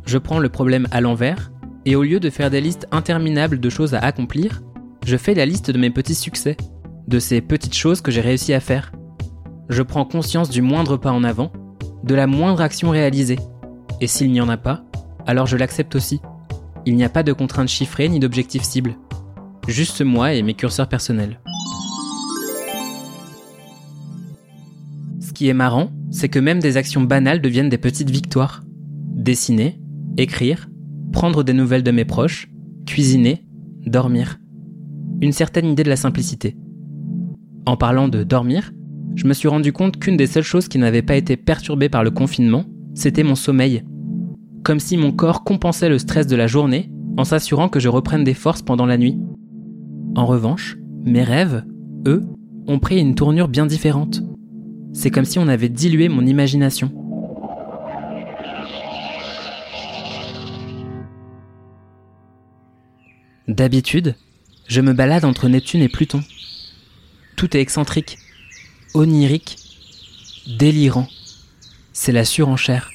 je 0.05 0.19
prends 0.19 0.39
le 0.39 0.49
problème 0.49 0.87
à 0.91 1.01
l'envers, 1.01 1.51
et 1.87 1.97
au 1.97 2.03
lieu 2.03 2.21
de 2.21 2.31
faire 2.31 2.51
des 2.51 2.61
listes 2.61 2.87
interminables 2.91 3.61
de 3.61 3.71
choses 3.71 3.95
à 3.95 4.01
accomplir, 4.01 4.63
je 5.05 5.17
fais 5.17 5.35
la 5.35 5.47
liste 5.47 5.71
de 5.71 5.79
mes 5.79 5.91
petits 5.91 6.15
succès, 6.15 6.57
de 7.09 7.19
ces 7.19 7.41
petites 7.41 7.75
choses 7.75 8.01
que 8.01 8.11
j'ai 8.11 8.21
réussi 8.21 8.55
à 8.55 8.61
faire. 8.61 8.93
Je 9.69 9.83
prends 9.83 10.05
conscience 10.05 10.51
du 10.51 10.63
moindre 10.63 10.97
pas 10.97 11.13
en 11.13 11.25
avant, 11.25 11.53
de 12.03 12.15
la 12.15 12.27
moindre 12.27 12.61
action 12.61 12.91
réalisée. 12.91 13.39
Et 14.01 14.07
s'il 14.07 14.31
n'y 14.31 14.41
en 14.41 14.49
a 14.49 14.57
pas, 14.57 14.85
alors 15.27 15.47
je 15.47 15.57
l'accepte 15.57 15.95
aussi. 15.95 16.21
Il 16.87 16.97
n'y 16.97 17.05
a 17.05 17.09
pas 17.09 17.23
de 17.23 17.33
contraintes 17.33 17.69
chiffrées 17.69 18.09
ni 18.09 18.21
d'objectifs 18.21 18.63
cibles. 18.63 18.97
Juste 19.69 20.03
moi 20.03 20.35
et 20.35 20.43
mes 20.43 20.55
curseurs 20.55 20.89
personnels. 20.89 21.41
Ce 25.21 25.33
qui 25.33 25.49
est 25.49 25.55
marrant, 25.55 25.91
c'est 26.11 26.29
que 26.29 26.39
même 26.39 26.61
des 26.61 26.77
actions 26.77 27.01
banales 27.01 27.41
deviennent 27.41 27.71
des 27.71 27.79
petites 27.79 28.11
victoires. 28.11 28.63
Dessiner, 29.15 29.81
écrire, 30.17 30.69
prendre 31.13 31.43
des 31.43 31.53
nouvelles 31.53 31.83
de 31.83 31.91
mes 31.91 32.05
proches, 32.05 32.51
cuisiner, 32.87 33.47
dormir. 33.87 34.39
Une 35.21 35.33
certaine 35.33 35.67
idée 35.67 35.85
de 35.85 35.89
la 35.89 35.97
simplicité. 35.97 36.57
En 37.67 37.77
parlant 37.77 38.09
de 38.09 38.25
dormir, 38.25 38.73
je 39.15 39.27
me 39.27 39.33
suis 39.33 39.49
rendu 39.49 39.73
compte 39.73 39.99
qu'une 39.99 40.17
des 40.17 40.27
seules 40.27 40.43
choses 40.43 40.69
qui 40.69 40.79
n'avait 40.79 41.03
pas 41.03 41.17
été 41.17 41.37
perturbée 41.37 41.89
par 41.89 42.05
le 42.05 42.11
confinement, 42.11 42.65
c'était 42.95 43.23
mon 43.23 43.35
sommeil. 43.35 43.85
Comme 44.65 44.81
si 44.81 44.97
mon 44.97 45.13
corps 45.13 45.45
compensait 45.45 45.89
le 45.89 45.99
stress 45.99 46.27
de 46.27 46.37
la 46.37 46.47
journée 46.47 46.91
en 47.17 47.25
s'assurant 47.25 47.69
que 47.69 47.81
je 47.81 47.89
reprenne 47.89 48.25
des 48.25 48.35
forces 48.35 48.63
pendant 48.63 48.87
la 48.87 48.99
nuit. 48.99 49.19
En 50.17 50.27
revanche, 50.27 50.77
mes 51.05 51.23
rêves, 51.23 51.65
eux, 52.07 52.25
ont 52.67 52.79
pris 52.79 52.99
une 52.99 53.15
tournure 53.15 53.49
bien 53.49 53.67
différente. 53.67 54.23
C'est 54.93 55.11
comme 55.11 55.25
si 55.25 55.39
on 55.39 55.49
avait 55.49 55.69
dilué 55.69 56.09
mon 56.09 56.27
imagination. 56.27 56.93
D'habitude, 63.49 64.15
je 64.69 64.81
me 64.81 64.95
balade 64.95 65.27
entre 65.27 65.49
Neptune 65.49 65.83
et 65.83 65.91
Pluton. 65.91 66.25
Tout 67.37 67.55
est 67.55 67.61
excentrique, 67.61 68.17
onirique, 68.95 69.59
délirant. 70.47 71.09
C'est 71.93 72.13
la 72.13 72.25
surenchère. 72.25 72.91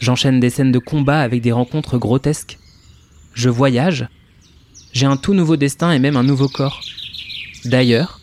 J'enchaîne 0.00 0.40
des 0.40 0.50
scènes 0.50 0.72
de 0.72 0.80
combat 0.80 1.20
avec 1.20 1.42
des 1.42 1.52
rencontres 1.52 1.96
grotesques. 1.96 2.58
Je 3.32 3.48
voyage. 3.48 4.08
J'ai 4.92 5.06
un 5.06 5.16
tout 5.16 5.34
nouveau 5.34 5.56
destin 5.56 5.92
et 5.92 6.00
même 6.00 6.16
un 6.16 6.24
nouveau 6.24 6.48
corps. 6.48 6.80
D'ailleurs, 7.64 8.20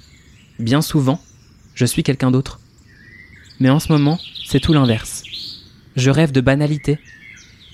bien 0.59 0.81
souvent, 0.81 1.21
je 1.73 1.85
suis 1.85 2.03
quelqu'un 2.03 2.31
d'autre. 2.31 2.59
Mais 3.61 3.69
en 3.69 3.79
ce 3.79 3.93
moment, 3.93 4.19
c'est 4.45 4.59
tout 4.59 4.73
l'inverse. 4.73 5.23
Je 5.95 6.09
rêve 6.09 6.33
de 6.33 6.41
banalité, 6.41 6.99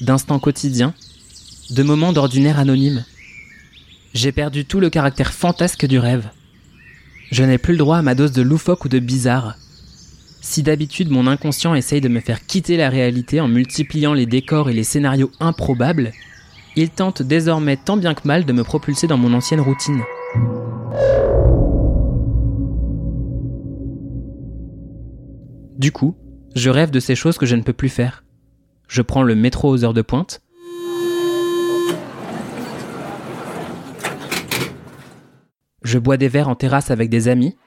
d'instants 0.01 0.39
quotidiens, 0.39 0.93
de 1.71 1.81
moments 1.81 2.13
d'ordinaire 2.13 2.59
anonyme. 2.59 3.05
J'ai 4.13 4.31
perdu 4.31 4.65
tout 4.65 4.79
le 4.79 4.91
caractère 4.91 5.33
fantasque 5.33 5.87
du 5.87 5.97
rêve. 5.97 6.29
Je 7.31 7.43
n'ai 7.43 7.57
plus 7.57 7.73
le 7.73 7.79
droit 7.79 7.97
à 7.97 8.03
ma 8.03 8.13
dose 8.13 8.31
de 8.31 8.43
loufoque 8.43 8.85
ou 8.85 8.89
de 8.89 8.99
bizarre. 8.99 9.55
Si 10.39 10.61
d'habitude 10.61 11.09
mon 11.09 11.25
inconscient 11.25 11.73
essaye 11.73 11.99
de 11.99 12.09
me 12.09 12.19
faire 12.19 12.45
quitter 12.45 12.77
la 12.77 12.89
réalité 12.89 13.41
en 13.41 13.47
multipliant 13.47 14.13
les 14.13 14.27
décors 14.27 14.69
et 14.69 14.73
les 14.73 14.83
scénarios 14.83 15.31
improbables, 15.39 16.11
il 16.75 16.91
tente 16.91 17.23
désormais 17.23 17.75
tant 17.75 17.97
bien 17.97 18.13
que 18.13 18.27
mal 18.27 18.45
de 18.45 18.53
me 18.53 18.63
propulser 18.63 19.07
dans 19.07 19.17
mon 19.17 19.33
ancienne 19.33 19.61
routine. 19.61 20.03
Du 25.79 25.91
coup, 25.91 26.15
je 26.55 26.69
rêve 26.69 26.91
de 26.91 26.99
ces 26.99 27.15
choses 27.15 27.39
que 27.39 27.47
je 27.47 27.55
ne 27.55 27.63
peux 27.63 27.73
plus 27.73 27.89
faire. 27.89 28.23
Je 28.87 29.01
prends 29.01 29.23
le 29.23 29.33
métro 29.33 29.69
aux 29.71 29.83
heures 29.83 29.95
de 29.95 30.03
pointe. 30.03 30.42
Je 35.83 35.99
bois 35.99 36.15
des 36.15 36.29
verres 36.29 36.47
en 36.47 36.55
terrasse 36.55 36.91
avec 36.91 37.09
des 37.09 37.27
amis. 37.27 37.57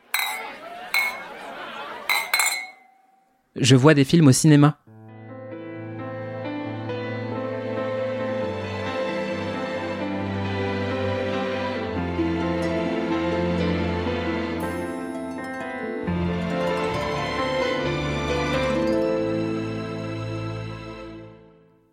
Je 3.57 3.77
vois 3.77 3.95
des 3.95 4.05
films 4.05 4.29
au 4.29 4.33
cinéma. 4.33 4.79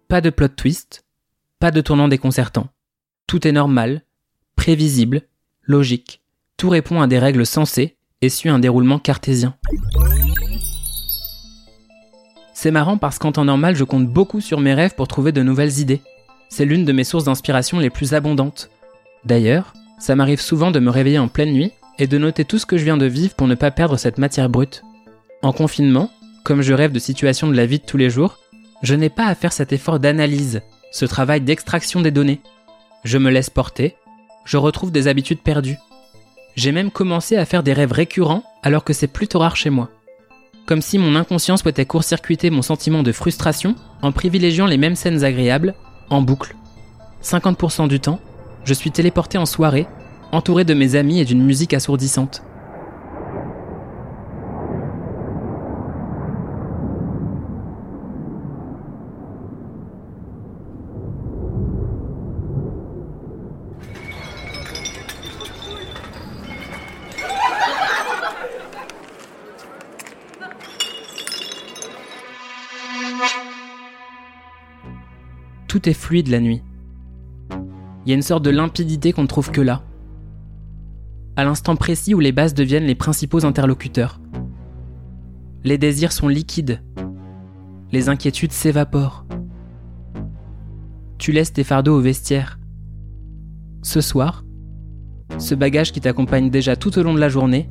Pas 0.08 0.22
de 0.22 0.30
plot 0.30 0.48
twist, 0.50 1.04
pas 1.60 1.72
de 1.72 1.82
tournant 1.82 2.08
déconcertant. 2.08 2.68
Tout 3.26 3.48
est 3.48 3.52
normal, 3.52 4.04
prévisible, 4.56 5.24
logique. 5.66 6.22
Tout 6.58 6.70
répond 6.70 7.02
à 7.02 7.08
des 7.08 7.20
règles 7.20 7.46
sensées 7.46 7.96
et 8.22 8.30
suit 8.30 8.50
un 8.50 8.60
déroulement 8.60 9.00
cartésien. 9.00 9.56
C'est 12.54 12.72
marrant 12.72 12.98
parce 12.98 13.20
qu'en 13.20 13.32
temps 13.32 13.46
normal, 13.46 13.76
je 13.76 13.84
compte 13.84 14.08
beaucoup 14.08 14.40
sur 14.40 14.60
mes 14.60 14.74
rêves 14.74 14.96
pour 14.96 15.08
trouver 15.08 15.32
de 15.32 15.44
nouvelles 15.44 15.80
idées. 15.80 16.02
C'est 16.50 16.66
l'une 16.66 16.86
de 16.86 16.94
mes 16.94 17.04
sources 17.04 17.26
d'inspiration 17.26 17.80
les 17.80 17.90
plus 17.90 18.14
abondantes. 18.14 18.70
D'ailleurs, 19.26 19.74
ça 20.00 20.16
m'arrive 20.16 20.40
souvent 20.40 20.72
de 20.72 20.80
me 20.80 20.90
réveiller 20.90 21.20
en 21.20 21.28
pleine 21.28 21.52
nuit 21.52 21.72
et 22.00 22.08
de 22.08 22.18
noter 22.18 22.46
tout 22.46 22.60
ce 22.60 22.66
que 22.66 22.78
je 22.78 22.84
viens 22.84 22.98
de 22.98 23.06
vivre 23.06 23.36
pour 23.36 23.48
ne 23.48 23.56
pas 23.56 23.72
perdre 23.72 23.98
cette 23.98 24.18
matière 24.18 24.50
brute. 24.50 24.84
En 25.42 25.52
confinement, 25.52 26.10
comme 26.44 26.62
je 26.62 26.74
rêve 26.74 26.92
de 26.92 27.00
situations 27.00 27.48
de 27.48 27.56
la 27.56 27.66
vie 27.66 27.80
de 27.80 27.86
tous 27.86 27.98
les 27.98 28.10
jours, 28.10 28.38
je 28.82 28.96
n'ai 28.96 29.10
pas 29.10 29.26
à 29.26 29.36
faire 29.36 29.54
cet 29.54 29.74
effort 29.74 30.00
d'analyse, 30.00 30.62
ce 30.92 31.06
travail 31.06 31.42
d'extraction 31.42 32.02
des 32.02 32.12
données. 32.12 32.42
Je 33.04 33.18
me 33.18 33.30
laisse 33.30 33.50
porter, 33.50 33.96
je 34.46 34.58
retrouve 34.58 34.92
des 34.92 35.08
habitudes 35.08 35.42
perdues. 35.42 35.78
J'ai 36.56 36.72
même 36.72 36.92
commencé 36.92 37.36
à 37.36 37.46
faire 37.46 37.64
des 37.64 37.74
rêves 37.74 37.92
récurrents 37.92 38.44
alors 38.62 38.84
que 38.84 38.94
c'est 38.94 39.08
plutôt 39.08 39.40
rare 39.40 39.56
chez 39.56 39.70
moi. 39.70 39.90
Comme 40.66 40.82
si 40.82 40.98
mon 40.98 41.16
inconscient 41.16 41.58
souhaitait 41.58 41.86
court-circuiter 41.86 42.50
mon 42.50 42.62
sentiment 42.62 43.04
de 43.04 43.12
frustration 43.12 43.76
en 44.02 44.12
privilégiant 44.12 44.66
les 44.66 44.78
mêmes 44.78 44.96
scènes 44.96 45.24
agréables, 45.24 45.74
en 46.10 46.22
boucle. 46.22 46.56
50% 47.24 47.88
du 47.88 48.00
temps, 48.00 48.20
je 48.64 48.74
suis 48.74 48.92
téléporté 48.92 49.38
en 49.38 49.46
soirée, 49.46 49.88
entouré 50.32 50.64
de 50.64 50.74
mes 50.74 50.96
amis 50.96 51.20
et 51.20 51.26
d'une 51.26 51.44
musique 51.44 51.74
assourdissante. 51.74 52.44
Tout 75.84 75.90
est 75.90 75.94
fluide 75.94 76.30
la 76.30 76.40
nuit. 76.40 76.62
Il 77.52 78.10
y 78.10 78.12
a 78.14 78.16
une 78.16 78.22
sorte 78.22 78.46
de 78.46 78.50
limpidité 78.50 79.12
qu'on 79.12 79.24
ne 79.24 79.28
trouve 79.28 79.52
que 79.52 79.60
là. 79.60 79.84
À 81.36 81.44
l'instant 81.44 81.76
précis 81.76 82.14
où 82.14 82.22
les 82.22 82.32
bases 82.32 82.54
deviennent 82.54 82.86
les 82.86 82.96
principaux 82.96 83.46
interlocuteurs. 83.46 84.22
Les 85.66 85.78
désirs 85.78 86.14
sont 86.14 86.30
liquides. 86.30 86.82
Les 87.92 88.08
inquiétudes 88.08 88.54
s'évaporent. 88.54 89.26
Tu 91.18 91.34
laisses 91.34 91.52
tes 91.52 91.66
fardeaux 91.66 91.98
au 91.98 92.02
vestiaire. 92.02 92.60
Ce 93.82 94.00
soir, 94.00 94.46
ce 95.38 95.54
bagage 95.54 95.92
qui 95.92 96.00
t'accompagne 96.00 96.50
déjà 96.50 96.78
tout 96.78 96.98
au 96.98 97.04
long 97.04 97.14
de 97.14 97.20
la 97.20 97.28
journée, 97.28 97.70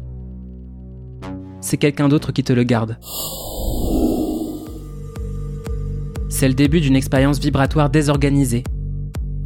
c'est 1.62 1.78
quelqu'un 1.78 2.10
d'autre 2.10 2.32
qui 2.32 2.44
te 2.44 2.52
le 2.52 2.64
garde. 2.64 2.98
C'est 6.42 6.48
le 6.48 6.54
début 6.54 6.80
d'une 6.80 6.96
expérience 6.96 7.38
vibratoire 7.38 7.88
désorganisée, 7.88 8.64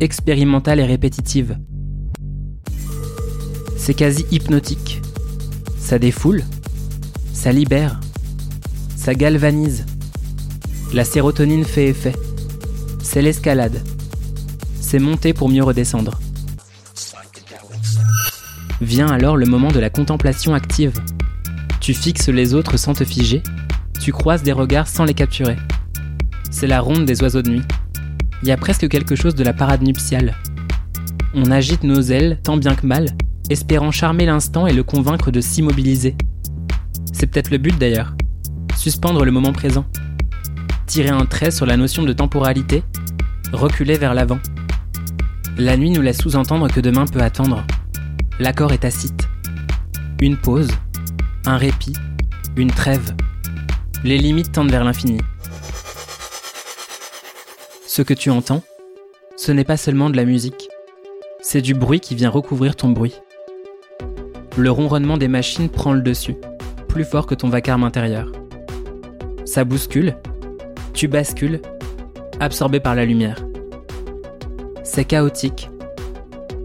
expérimentale 0.00 0.80
et 0.80 0.84
répétitive. 0.86 1.58
C'est 3.76 3.92
quasi 3.92 4.24
hypnotique. 4.30 5.02
Ça 5.76 5.98
défoule, 5.98 6.42
ça 7.34 7.52
libère, 7.52 8.00
ça 8.96 9.12
galvanise. 9.12 9.84
La 10.94 11.04
sérotonine 11.04 11.64
fait 11.64 11.88
effet. 11.88 12.14
C'est 13.02 13.20
l'escalade. 13.20 13.82
C'est 14.80 14.98
monter 14.98 15.34
pour 15.34 15.50
mieux 15.50 15.64
redescendre. 15.64 16.18
Vient 18.80 19.08
alors 19.08 19.36
le 19.36 19.44
moment 19.44 19.70
de 19.70 19.80
la 19.80 19.90
contemplation 19.90 20.54
active. 20.54 20.94
Tu 21.82 21.92
fixes 21.92 22.30
les 22.30 22.54
autres 22.54 22.78
sans 22.78 22.94
te 22.94 23.04
figer, 23.04 23.42
tu 24.00 24.12
croises 24.12 24.42
des 24.42 24.52
regards 24.52 24.88
sans 24.88 25.04
les 25.04 25.12
capturer 25.12 25.58
c'est 26.56 26.66
la 26.66 26.80
ronde 26.80 27.04
des 27.04 27.22
oiseaux 27.22 27.42
de 27.42 27.50
nuit. 27.50 27.62
Il 28.40 28.48
y 28.48 28.50
a 28.50 28.56
presque 28.56 28.88
quelque 28.88 29.14
chose 29.14 29.34
de 29.34 29.44
la 29.44 29.52
parade 29.52 29.82
nuptiale. 29.82 30.34
On 31.34 31.50
agite 31.50 31.84
nos 31.84 32.00
ailes 32.00 32.40
tant 32.42 32.56
bien 32.56 32.75
que 32.75 32.86
mal, 32.86 33.08
espérant 33.50 33.90
charmer 33.90 34.25
l'instant 34.25 34.66
et 34.66 34.72
le 34.72 34.82
convaincre 34.82 35.30
de 35.30 35.42
s'immobiliser. 35.42 36.16
C'est 37.12 37.26
peut-être 37.26 37.50
le 37.50 37.58
but 37.58 37.78
d'ailleurs. 37.78 38.14
Suspendre 38.75 39.22
le 39.26 39.32
moment 39.32 39.52
présent. 39.52 39.84
Tirer 40.86 41.10
un 41.10 41.26
trait 41.26 41.50
sur 41.50 41.66
la 41.66 41.76
notion 41.76 42.04
de 42.04 42.14
temporalité, 42.14 42.82
reculer 43.52 43.98
vers 43.98 44.14
l'avant. 44.14 44.38
La 45.58 45.76
nuit 45.76 45.90
nous 45.90 46.00
laisse 46.00 46.22
sous-entendre 46.22 46.72
que 46.72 46.80
demain 46.80 47.04
peut 47.04 47.20
attendre. 47.20 47.66
L'accord 48.40 48.72
est 48.72 48.78
tacite. 48.78 49.28
Une 50.22 50.38
pause, 50.38 50.70
un 51.44 51.58
répit, 51.58 51.92
une 52.56 52.70
trêve. 52.70 53.14
Les 54.04 54.16
limites 54.16 54.52
tendent 54.52 54.70
vers 54.70 54.84
l'infini. 54.84 55.18
Ce 57.96 58.02
que 58.02 58.12
tu 58.12 58.28
entends, 58.28 58.62
ce 59.36 59.52
n'est 59.52 59.64
pas 59.64 59.78
seulement 59.78 60.10
de 60.10 60.18
la 60.18 60.26
musique, 60.26 60.68
c'est 61.40 61.62
du 61.62 61.72
bruit 61.72 61.98
qui 61.98 62.14
vient 62.14 62.28
recouvrir 62.28 62.76
ton 62.76 62.90
bruit. 62.90 63.22
Le 64.58 64.70
ronronnement 64.70 65.16
des 65.16 65.28
machines 65.28 65.70
prend 65.70 65.94
le 65.94 66.02
dessus, 66.02 66.36
plus 66.88 67.04
fort 67.04 67.24
que 67.24 67.34
ton 67.34 67.48
vacarme 67.48 67.84
intérieur. 67.84 68.30
Ça 69.46 69.64
bouscule, 69.64 70.14
tu 70.92 71.08
bascules, 71.08 71.62
absorbé 72.38 72.80
par 72.80 72.94
la 72.94 73.06
lumière. 73.06 73.42
C'est 74.84 75.06
chaotique, 75.06 75.70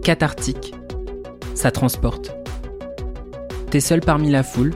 cathartique, 0.02 0.74
ça 1.54 1.70
transporte. 1.70 2.36
T'es 3.70 3.80
seul 3.80 4.00
parmi 4.00 4.30
la 4.30 4.42
foule, 4.42 4.74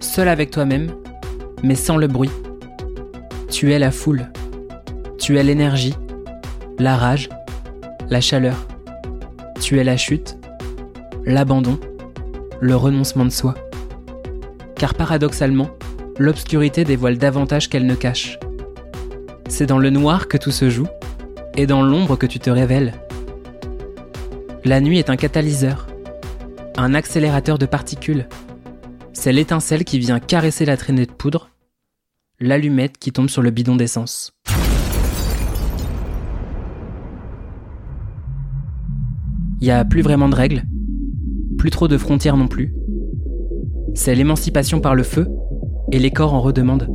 seul 0.00 0.28
avec 0.28 0.50
toi-même, 0.50 0.90
mais 1.62 1.74
sans 1.74 1.98
le 1.98 2.06
bruit. 2.06 2.32
Tu 3.50 3.74
es 3.74 3.78
la 3.78 3.90
foule. 3.90 4.32
Tu 5.22 5.38
es 5.38 5.44
l'énergie, 5.44 5.94
la 6.80 6.96
rage, 6.96 7.28
la 8.10 8.20
chaleur. 8.20 8.56
Tu 9.60 9.78
es 9.78 9.84
la 9.84 9.96
chute, 9.96 10.36
l'abandon, 11.24 11.78
le 12.60 12.74
renoncement 12.74 13.24
de 13.24 13.30
soi. 13.30 13.54
Car 14.74 14.94
paradoxalement, 14.94 15.70
l'obscurité 16.18 16.82
dévoile 16.82 17.18
davantage 17.18 17.68
qu'elle 17.68 17.86
ne 17.86 17.94
cache. 17.94 18.40
C'est 19.46 19.66
dans 19.66 19.78
le 19.78 19.90
noir 19.90 20.26
que 20.26 20.36
tout 20.36 20.50
se 20.50 20.68
joue, 20.68 20.88
et 21.56 21.68
dans 21.68 21.82
l'ombre 21.82 22.16
que 22.16 22.26
tu 22.26 22.40
te 22.40 22.50
révèles. 22.50 22.92
La 24.64 24.80
nuit 24.80 24.98
est 24.98 25.08
un 25.08 25.16
catalyseur, 25.16 25.86
un 26.76 26.94
accélérateur 26.94 27.58
de 27.58 27.66
particules. 27.66 28.26
C'est 29.12 29.32
l'étincelle 29.32 29.84
qui 29.84 30.00
vient 30.00 30.18
caresser 30.18 30.64
la 30.64 30.76
traînée 30.76 31.06
de 31.06 31.12
poudre, 31.12 31.50
l'allumette 32.40 32.98
qui 32.98 33.12
tombe 33.12 33.30
sur 33.30 33.40
le 33.42 33.52
bidon 33.52 33.76
d'essence. 33.76 34.32
Il 39.62 39.66
n'y 39.66 39.70
a 39.70 39.84
plus 39.84 40.02
vraiment 40.02 40.28
de 40.28 40.34
règles, 40.34 40.64
plus 41.56 41.70
trop 41.70 41.86
de 41.86 41.96
frontières 41.96 42.36
non 42.36 42.48
plus. 42.48 42.74
C'est 43.94 44.12
l'émancipation 44.16 44.80
par 44.80 44.96
le 44.96 45.04
feu, 45.04 45.28
et 45.92 46.00
les 46.00 46.10
corps 46.10 46.34
en 46.34 46.40
redemandent. 46.40 46.88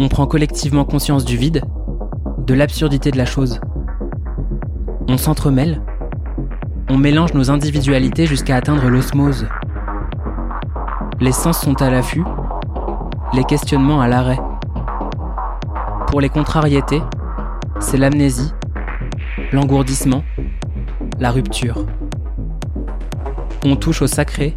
On 0.00 0.08
prend 0.08 0.26
collectivement 0.26 0.84
conscience 0.84 1.24
du 1.24 1.36
vide, 1.36 1.62
de 2.44 2.54
l'absurdité 2.54 3.12
de 3.12 3.16
la 3.16 3.26
chose. 3.26 3.60
On 5.06 5.16
s'entremêle, 5.16 5.80
on 6.90 6.98
mélange 6.98 7.32
nos 7.32 7.48
individualités 7.48 8.26
jusqu'à 8.26 8.56
atteindre 8.56 8.88
l'osmose. 8.88 9.46
Les 11.20 11.30
sens 11.30 11.60
sont 11.60 11.80
à 11.80 11.90
l'affût, 11.90 12.24
les 13.34 13.44
questionnements 13.44 14.00
à 14.00 14.08
l'arrêt. 14.08 14.40
Pour 16.08 16.20
les 16.20 16.28
contrariétés, 16.28 17.02
c'est 17.78 17.98
l'amnésie, 17.98 18.52
l'engourdissement, 19.52 20.24
la 21.22 21.30
rupture. 21.30 21.86
On 23.64 23.76
touche 23.76 24.02
au 24.02 24.08
sacré, 24.08 24.56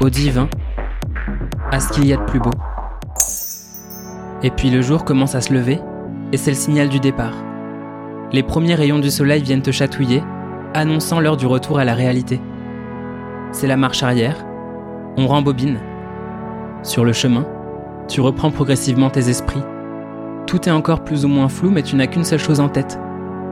au 0.00 0.10
divin, 0.10 0.48
à 1.70 1.78
ce 1.78 1.92
qu'il 1.92 2.04
y 2.04 2.12
a 2.12 2.16
de 2.16 2.24
plus 2.24 2.40
beau. 2.40 2.50
Et 4.42 4.50
puis 4.50 4.70
le 4.70 4.82
jour 4.82 5.04
commence 5.04 5.36
à 5.36 5.40
se 5.40 5.52
lever, 5.52 5.78
et 6.32 6.36
c'est 6.36 6.50
le 6.50 6.56
signal 6.56 6.88
du 6.88 6.98
départ. 6.98 7.34
Les 8.32 8.42
premiers 8.42 8.74
rayons 8.74 8.98
du 8.98 9.08
soleil 9.08 9.40
viennent 9.40 9.62
te 9.62 9.70
chatouiller, 9.70 10.24
annonçant 10.74 11.20
l'heure 11.20 11.36
du 11.36 11.46
retour 11.46 11.78
à 11.78 11.84
la 11.84 11.94
réalité. 11.94 12.40
C'est 13.52 13.68
la 13.68 13.76
marche 13.76 14.02
arrière, 14.02 14.44
on 15.16 15.28
rembobine. 15.28 15.78
Sur 16.82 17.04
le 17.04 17.12
chemin, 17.12 17.46
tu 18.08 18.20
reprends 18.20 18.50
progressivement 18.50 19.10
tes 19.10 19.28
esprits. 19.28 19.62
Tout 20.48 20.68
est 20.68 20.72
encore 20.72 21.04
plus 21.04 21.24
ou 21.24 21.28
moins 21.28 21.48
flou, 21.48 21.70
mais 21.70 21.84
tu 21.84 21.94
n'as 21.94 22.08
qu'une 22.08 22.24
seule 22.24 22.40
chose 22.40 22.58
en 22.58 22.68
tête, 22.68 22.98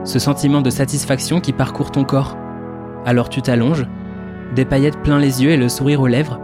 ce 0.03 0.17
sentiment 0.17 0.61
de 0.61 0.69
satisfaction 0.69 1.41
qui 1.41 1.53
parcourt 1.53 1.91
ton 1.91 2.03
corps. 2.03 2.37
Alors 3.05 3.29
tu 3.29 3.41
t'allonges, 3.41 3.85
des 4.55 4.65
paillettes 4.65 5.01
plein 5.03 5.19
les 5.19 5.43
yeux 5.43 5.51
et 5.51 5.57
le 5.57 5.69
sourire 5.69 6.01
aux 6.01 6.07
lèvres, 6.07 6.39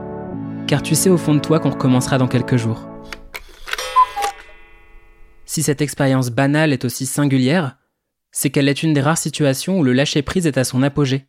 car 0.68 0.84
tu 0.84 0.96
sais 0.96 1.10
au 1.10 1.18
fond 1.18 1.34
de 1.34 1.40
toi 1.40 1.60
qu'on 1.60 1.72
recommencera 1.72 2.18
dans 2.18 2.28
quelques 2.28 2.58
jours. 2.58 2.88
Si 5.46 5.64
cette 5.64 5.82
expérience 5.82 6.30
banale 6.30 6.74
est 6.74 6.86
aussi 6.86 7.06
singulière, 7.06 7.78
c'est 8.32 8.50
qu'elle 8.50 8.70
est 8.70 8.84
une 8.84 8.94
des 8.94 9.02
rares 9.02 9.18
situations 9.18 9.80
où 9.80 9.84
le 9.84 9.94
lâcher-prise 9.94 10.46
est 10.46 10.58
à 10.58 10.64
son 10.64 10.84
apogée. 10.84 11.26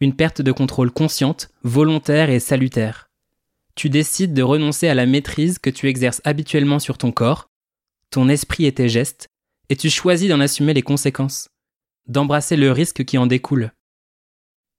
Une 0.00 0.14
perte 0.14 0.40
de 0.40 0.52
contrôle 0.52 0.90
consciente, 0.90 1.50
volontaire 1.62 2.30
et 2.30 2.40
salutaire. 2.40 3.10
Tu 3.74 3.90
décides 3.90 4.32
de 4.32 4.42
renoncer 4.42 4.88
à 4.88 4.94
la 4.94 5.04
maîtrise 5.04 5.58
que 5.58 5.68
tu 5.68 5.88
exerces 5.88 6.22
habituellement 6.24 6.78
sur 6.78 6.96
ton 6.96 7.12
corps, 7.12 7.50
ton 8.10 8.28
esprit 8.28 8.64
et 8.64 8.72
tes 8.72 8.88
gestes, 8.88 9.28
et 9.68 9.76
tu 9.76 9.90
choisis 9.90 10.28
d'en 10.28 10.40
assumer 10.40 10.74
les 10.74 10.82
conséquences, 10.82 11.48
d'embrasser 12.06 12.56
le 12.56 12.72
risque 12.72 13.04
qui 13.04 13.18
en 13.18 13.26
découle. 13.26 13.72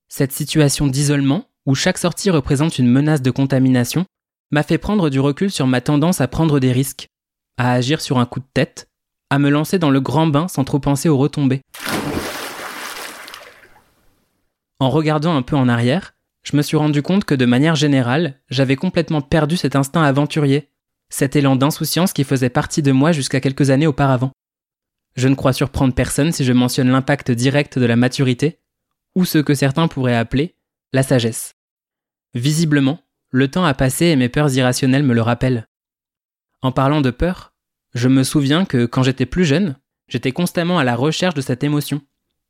Cette 0.08 0.32
situation 0.32 0.88
d'isolement, 0.88 1.46
où 1.66 1.76
chaque 1.76 1.98
sortie 1.98 2.30
représente 2.30 2.80
une 2.80 2.90
menace 2.90 3.22
de 3.22 3.32
contamination, 3.32 4.06
m'a 4.52 4.64
fait 4.64 4.78
prendre 4.78 5.10
du 5.10 5.20
recul 5.20 5.52
sur 5.52 5.68
ma 5.68 5.82
tendance 5.82 6.22
à 6.22 6.28
prendre 6.28 6.60
des 6.60 6.72
risques, 6.72 7.08
à 7.58 7.74
agir 7.74 8.00
sur 8.00 8.18
un 8.18 8.26
coup 8.26 8.40
de 8.40 8.48
tête, 8.54 8.88
à 9.30 9.40
me 9.40 9.50
lancer 9.50 9.78
dans 9.78 9.90
le 9.90 10.00
grand 10.00 10.28
bain 10.28 10.48
sans 10.48 10.64
trop 10.64 10.80
penser 10.80 11.10
aux 11.10 11.18
retombées. 11.18 11.62
En 14.80 14.90
regardant 14.90 15.36
un 15.36 15.42
peu 15.42 15.56
en 15.56 15.68
arrière, 15.68 16.14
je 16.44 16.56
me 16.56 16.62
suis 16.62 16.78
rendu 16.78 17.02
compte 17.02 17.26
que 17.26 17.36
de 17.36 17.46
manière 17.46 17.76
générale, 17.76 18.40
j'avais 18.50 18.78
complètement 18.78 19.22
perdu 19.22 19.58
cet 19.58 19.76
instinct 19.76 20.04
aventurier, 20.04 20.70
cet 21.10 21.36
élan 21.36 21.58
d'insouciance 21.58 22.14
qui 22.14 22.24
faisait 22.24 22.50
partie 22.50 22.82
de 22.82 22.94
moi 22.94 23.12
jusqu'à 23.12 23.42
quelques 23.42 23.70
années 23.70 23.88
auparavant. 23.88 24.32
Je 25.18 25.28
ne 25.28 25.36
crois 25.36 25.52
surprendre 25.52 25.94
personne 25.94 26.32
si 26.32 26.46
je 26.46 26.54
mentionne 26.54 26.92
l'impact 26.92 27.32
direct 27.32 27.80
de 27.80 27.86
la 27.86 27.96
maturité, 27.96 28.60
ou 29.16 29.26
ce 29.26 29.40
que 29.40 29.56
certains 29.56 29.88
pourraient 29.88 30.16
appeler 30.16 30.56
la 30.94 31.02
sagesse. 31.02 31.56
Visiblement, 32.36 33.00
le 33.32 33.50
temps 33.50 33.66
a 33.66 33.74
passé 33.74 34.06
et 34.06 34.16
mes 34.16 34.30
peurs 34.30 34.56
irrationnelles 34.56 35.04
me 35.04 35.16
le 35.16 35.24
rappellent. 35.24 35.68
En 36.62 36.72
parlant 36.72 37.02
de 37.02 37.10
peur, 37.10 37.54
je 37.96 38.08
me 38.08 38.24
souviens 38.24 38.64
que 38.64 38.86
quand 38.86 39.02
j'étais 39.02 39.26
plus 39.26 39.46
jeune, 39.46 39.76
j'étais 40.08 40.32
constamment 40.32 40.78
à 40.78 40.84
la 40.84 40.96
recherche 40.96 41.34
de 41.34 41.42
cette 41.42 41.64
émotion. 41.64 42.02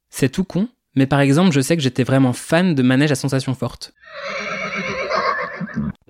C'est 0.10 0.30
tout 0.30 0.44
con, 0.44 0.68
mais 0.94 1.08
par 1.08 1.22
exemple, 1.22 1.54
je 1.54 1.62
sais 1.62 1.78
que 1.78 1.84
j'étais 1.84 2.04
vraiment 2.04 2.34
fan 2.34 2.76
de 2.76 2.84
manèges 2.84 3.12
à 3.12 3.16
sensations 3.16 3.56
fortes. 3.56 3.94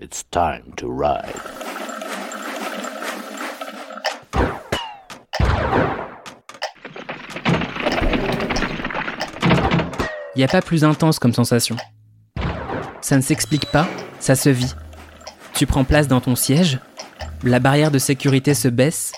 It's 0.01 0.23
time 0.31 0.73
to 0.77 0.89
ride. 0.89 1.35
Il 10.37 10.41
n'y 10.41 10.43
a 10.43 10.49
pas 10.49 10.61
plus 10.61 10.83
intense 10.83 11.17
comme 11.17 11.33
sensation. 11.33 11.77
Ça 13.01 13.17
ne 13.17 13.23
s'explique 13.23 13.65
pas, 13.71 13.87
ça 14.19 14.35
se 14.35 14.49
vit. 14.49 14.75
Tu 15.55 15.65
prends 15.65 15.83
place 15.83 16.07
dans 16.07 16.21
ton 16.21 16.35
siège, 16.35 16.77
la 17.43 17.57
barrière 17.57 17.89
de 17.89 17.97
sécurité 17.97 18.53
se 18.53 18.67
baisse 18.67 19.13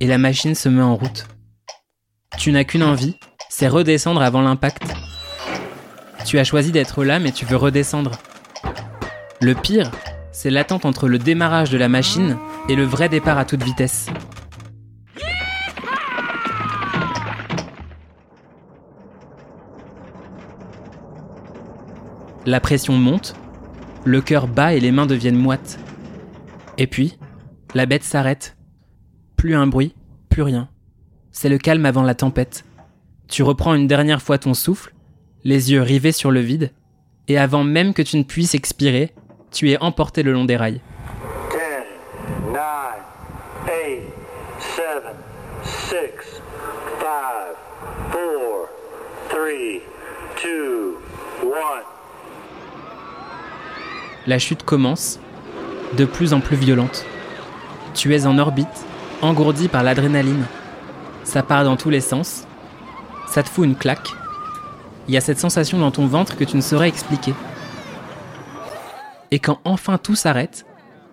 et 0.00 0.08
la 0.08 0.18
machine 0.18 0.56
se 0.56 0.68
met 0.68 0.82
en 0.82 0.96
route. 0.96 1.28
Tu 2.36 2.50
n'as 2.50 2.64
qu'une 2.64 2.82
envie, 2.82 3.14
c'est 3.48 3.68
redescendre 3.68 4.22
avant 4.22 4.42
l'impact. 4.42 4.82
Tu 6.24 6.40
as 6.40 6.44
choisi 6.44 6.72
d'être 6.72 7.04
là 7.04 7.20
mais 7.20 7.30
tu 7.30 7.44
veux 7.44 7.56
redescendre. 7.56 8.18
Le 9.40 9.54
pire, 9.54 9.92
c'est 10.32 10.50
l'attente 10.50 10.84
entre 10.84 11.06
le 11.06 11.20
démarrage 11.20 11.70
de 11.70 11.78
la 11.78 11.88
machine 11.88 12.38
et 12.68 12.74
le 12.74 12.84
vrai 12.84 13.08
départ 13.08 13.38
à 13.38 13.44
toute 13.44 13.62
vitesse. 13.62 14.06
La 22.46 22.60
pression 22.60 22.92
monte, 22.92 23.34
le 24.04 24.20
cœur 24.20 24.48
bat 24.48 24.74
et 24.74 24.80
les 24.80 24.92
mains 24.92 25.06
deviennent 25.06 25.38
moites. 25.38 25.78
Et 26.76 26.86
puis, 26.86 27.16
la 27.74 27.86
bête 27.86 28.04
s'arrête. 28.04 28.54
Plus 29.36 29.54
un 29.54 29.66
bruit, 29.66 29.94
plus 30.28 30.42
rien. 30.42 30.68
C'est 31.32 31.48
le 31.48 31.56
calme 31.56 31.86
avant 31.86 32.02
la 32.02 32.14
tempête. 32.14 32.66
Tu 33.28 33.42
reprends 33.42 33.74
une 33.74 33.86
dernière 33.86 34.20
fois 34.20 34.36
ton 34.36 34.52
souffle, 34.52 34.92
les 35.42 35.72
yeux 35.72 35.80
rivés 35.80 36.12
sur 36.12 36.30
le 36.30 36.40
vide, 36.40 36.70
et 37.28 37.38
avant 37.38 37.64
même 37.64 37.94
que 37.94 38.02
tu 38.02 38.18
ne 38.18 38.24
puisses 38.24 38.54
expirer, 38.54 39.14
tu 39.50 39.70
es 39.70 39.78
emporté 39.80 40.22
le 40.22 40.32
long 40.32 40.44
des 40.44 40.58
rails. 40.58 40.82
10, 41.50 41.56
9, 42.52 42.60
8, 43.66 43.72
7, 44.76 44.84
6, 45.64 45.90
5, 45.90 45.98
4, 47.00 47.56
3, 49.30 49.38
2, 50.44 50.68
1. 51.50 51.94
La 54.26 54.38
chute 54.38 54.62
commence, 54.62 55.20
de 55.98 56.06
plus 56.06 56.32
en 56.32 56.40
plus 56.40 56.56
violente. 56.56 57.04
Tu 57.92 58.14
es 58.14 58.24
en 58.24 58.38
orbite, 58.38 58.86
engourdi 59.20 59.68
par 59.68 59.82
l'adrénaline. 59.82 60.46
Ça 61.24 61.42
part 61.42 61.64
dans 61.64 61.76
tous 61.76 61.90
les 61.90 62.00
sens. 62.00 62.46
Ça 63.26 63.42
te 63.42 63.50
fout 63.50 63.66
une 63.66 63.76
claque. 63.76 64.08
Il 65.08 65.14
y 65.14 65.18
a 65.18 65.20
cette 65.20 65.38
sensation 65.38 65.78
dans 65.78 65.90
ton 65.90 66.06
ventre 66.06 66.36
que 66.36 66.44
tu 66.44 66.56
ne 66.56 66.62
saurais 66.62 66.88
expliquer. 66.88 67.34
Et 69.30 69.40
quand 69.40 69.58
enfin 69.64 69.98
tout 69.98 70.14
s'arrête, 70.14 70.64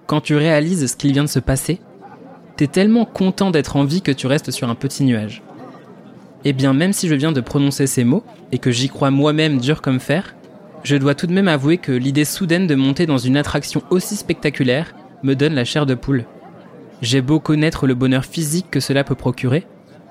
quand 0.07 0.21
tu 0.21 0.37
réalises 0.37 0.89
ce 0.89 0.95
qu'il 0.95 1.11
vient 1.11 1.25
de 1.25 1.29
se 1.29 1.39
passer, 1.39 1.81
t'es 2.55 2.67
tellement 2.67 3.03
content 3.03 3.51
d'être 3.51 3.75
en 3.75 3.83
vie 3.83 4.01
que 4.01 4.11
tu 4.13 4.27
restes 4.27 4.51
sur 4.51 4.69
un 4.69 4.75
petit 4.75 5.03
nuage. 5.03 5.41
Eh 6.45 6.53
bien, 6.53 6.73
même 6.73 6.93
si 6.93 7.09
je 7.09 7.15
viens 7.15 7.33
de 7.33 7.41
prononcer 7.41 7.87
ces 7.87 8.05
mots, 8.05 8.23
et 8.53 8.57
que 8.57 8.71
j'y 8.71 8.87
crois 8.87 9.11
moi-même 9.11 9.59
dur 9.59 9.81
comme 9.81 9.99
fer, 9.99 10.33
je 10.83 10.95
dois 10.95 11.15
tout 11.15 11.27
de 11.27 11.33
même 11.33 11.47
avouer 11.47 11.77
que 11.77 11.91
l'idée 11.91 12.25
soudaine 12.25 12.67
de 12.67 12.75
monter 12.75 13.05
dans 13.05 13.17
une 13.17 13.37
attraction 13.37 13.83
aussi 13.89 14.15
spectaculaire 14.15 14.93
me 15.23 15.35
donne 15.35 15.53
la 15.53 15.65
chair 15.65 15.85
de 15.85 15.95
poule. 15.95 16.25
J'ai 17.01 17.21
beau 17.21 17.39
connaître 17.39 17.87
le 17.87 17.95
bonheur 17.95 18.25
physique 18.25 18.67
que 18.71 18.79
cela 18.79 19.03
peut 19.03 19.15
procurer, 19.15 19.67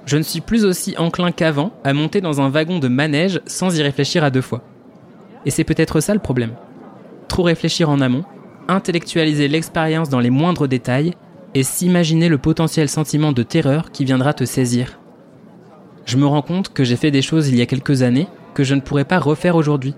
je 0.06 0.16
ne 0.16 0.22
suis 0.22 0.40
plus 0.40 0.64
aussi 0.64 0.94
enclin 0.98 1.30
qu'avant 1.30 1.72
à 1.84 1.92
monter 1.92 2.20
dans 2.20 2.40
un 2.40 2.48
wagon 2.48 2.78
de 2.78 2.88
manège 2.88 3.40
sans 3.46 3.78
y 3.78 3.82
réfléchir 3.82 4.24
à 4.24 4.30
deux 4.30 4.40
fois. 4.40 4.62
Et 5.46 5.50
c'est 5.50 5.64
peut-être 5.64 6.00
ça 6.00 6.14
le 6.14 6.20
problème. 6.20 6.54
Trop 7.28 7.42
réfléchir 7.42 7.90
en 7.90 8.00
amont, 8.00 8.24
intellectualiser 8.68 9.48
l'expérience 9.48 10.08
dans 10.08 10.20
les 10.20 10.30
moindres 10.30 10.68
détails 10.68 11.14
et 11.54 11.62
s'imaginer 11.62 12.28
le 12.28 12.38
potentiel 12.38 12.88
sentiment 12.88 13.32
de 13.32 13.42
terreur 13.42 13.90
qui 13.90 14.04
viendra 14.04 14.32
te 14.32 14.44
saisir. 14.44 14.98
Je 16.06 16.16
me 16.16 16.26
rends 16.26 16.42
compte 16.42 16.72
que 16.72 16.84
j'ai 16.84 16.96
fait 16.96 17.10
des 17.10 17.22
choses 17.22 17.48
il 17.48 17.56
y 17.56 17.62
a 17.62 17.66
quelques 17.66 18.02
années 18.02 18.28
que 18.54 18.64
je 18.64 18.74
ne 18.74 18.80
pourrais 18.80 19.04
pas 19.04 19.18
refaire 19.18 19.56
aujourd'hui. 19.56 19.94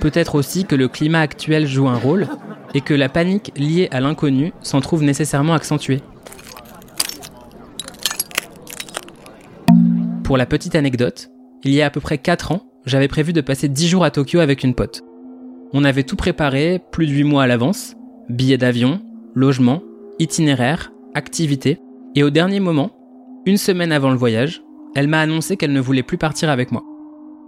Peut-être 0.00 0.34
aussi 0.34 0.64
que 0.64 0.74
le 0.74 0.88
climat 0.88 1.20
actuel 1.20 1.66
joue 1.66 1.88
un 1.88 1.98
rôle 1.98 2.26
et 2.74 2.80
que 2.80 2.94
la 2.94 3.08
panique 3.08 3.52
liée 3.56 3.88
à 3.90 4.00
l'inconnu 4.00 4.52
s'en 4.62 4.80
trouve 4.80 5.02
nécessairement 5.02 5.52
accentuée. 5.52 6.00
Pour 10.24 10.38
la 10.38 10.46
petite 10.46 10.74
anecdote, 10.74 11.30
il 11.64 11.72
y 11.72 11.82
a 11.82 11.86
à 11.86 11.90
peu 11.90 12.00
près 12.00 12.16
4 12.16 12.52
ans, 12.52 12.62
j'avais 12.86 13.08
prévu 13.08 13.32
de 13.32 13.40
passer 13.40 13.68
10 13.68 13.88
jours 13.88 14.04
à 14.04 14.10
Tokyo 14.10 14.40
avec 14.40 14.64
une 14.64 14.74
pote. 14.74 15.02
On 15.72 15.84
avait 15.84 16.04
tout 16.04 16.16
préparé 16.16 16.80
plus 16.92 17.06
de 17.06 17.12
8 17.12 17.24
mois 17.24 17.42
à 17.42 17.46
l'avance, 17.46 17.94
billets 18.28 18.56
d'avion, 18.56 19.02
logement, 19.34 19.82
itinéraire, 20.18 20.92
activités, 21.14 21.78
et 22.14 22.22
au 22.22 22.30
dernier 22.30 22.60
moment, 22.60 22.90
une 23.44 23.56
semaine 23.56 23.92
avant 23.92 24.10
le 24.10 24.16
voyage, 24.16 24.62
elle 24.94 25.08
m'a 25.08 25.20
annoncé 25.20 25.56
qu'elle 25.56 25.72
ne 25.72 25.80
voulait 25.80 26.02
plus 26.02 26.18
partir 26.18 26.48
avec 26.48 26.72
moi. 26.72 26.84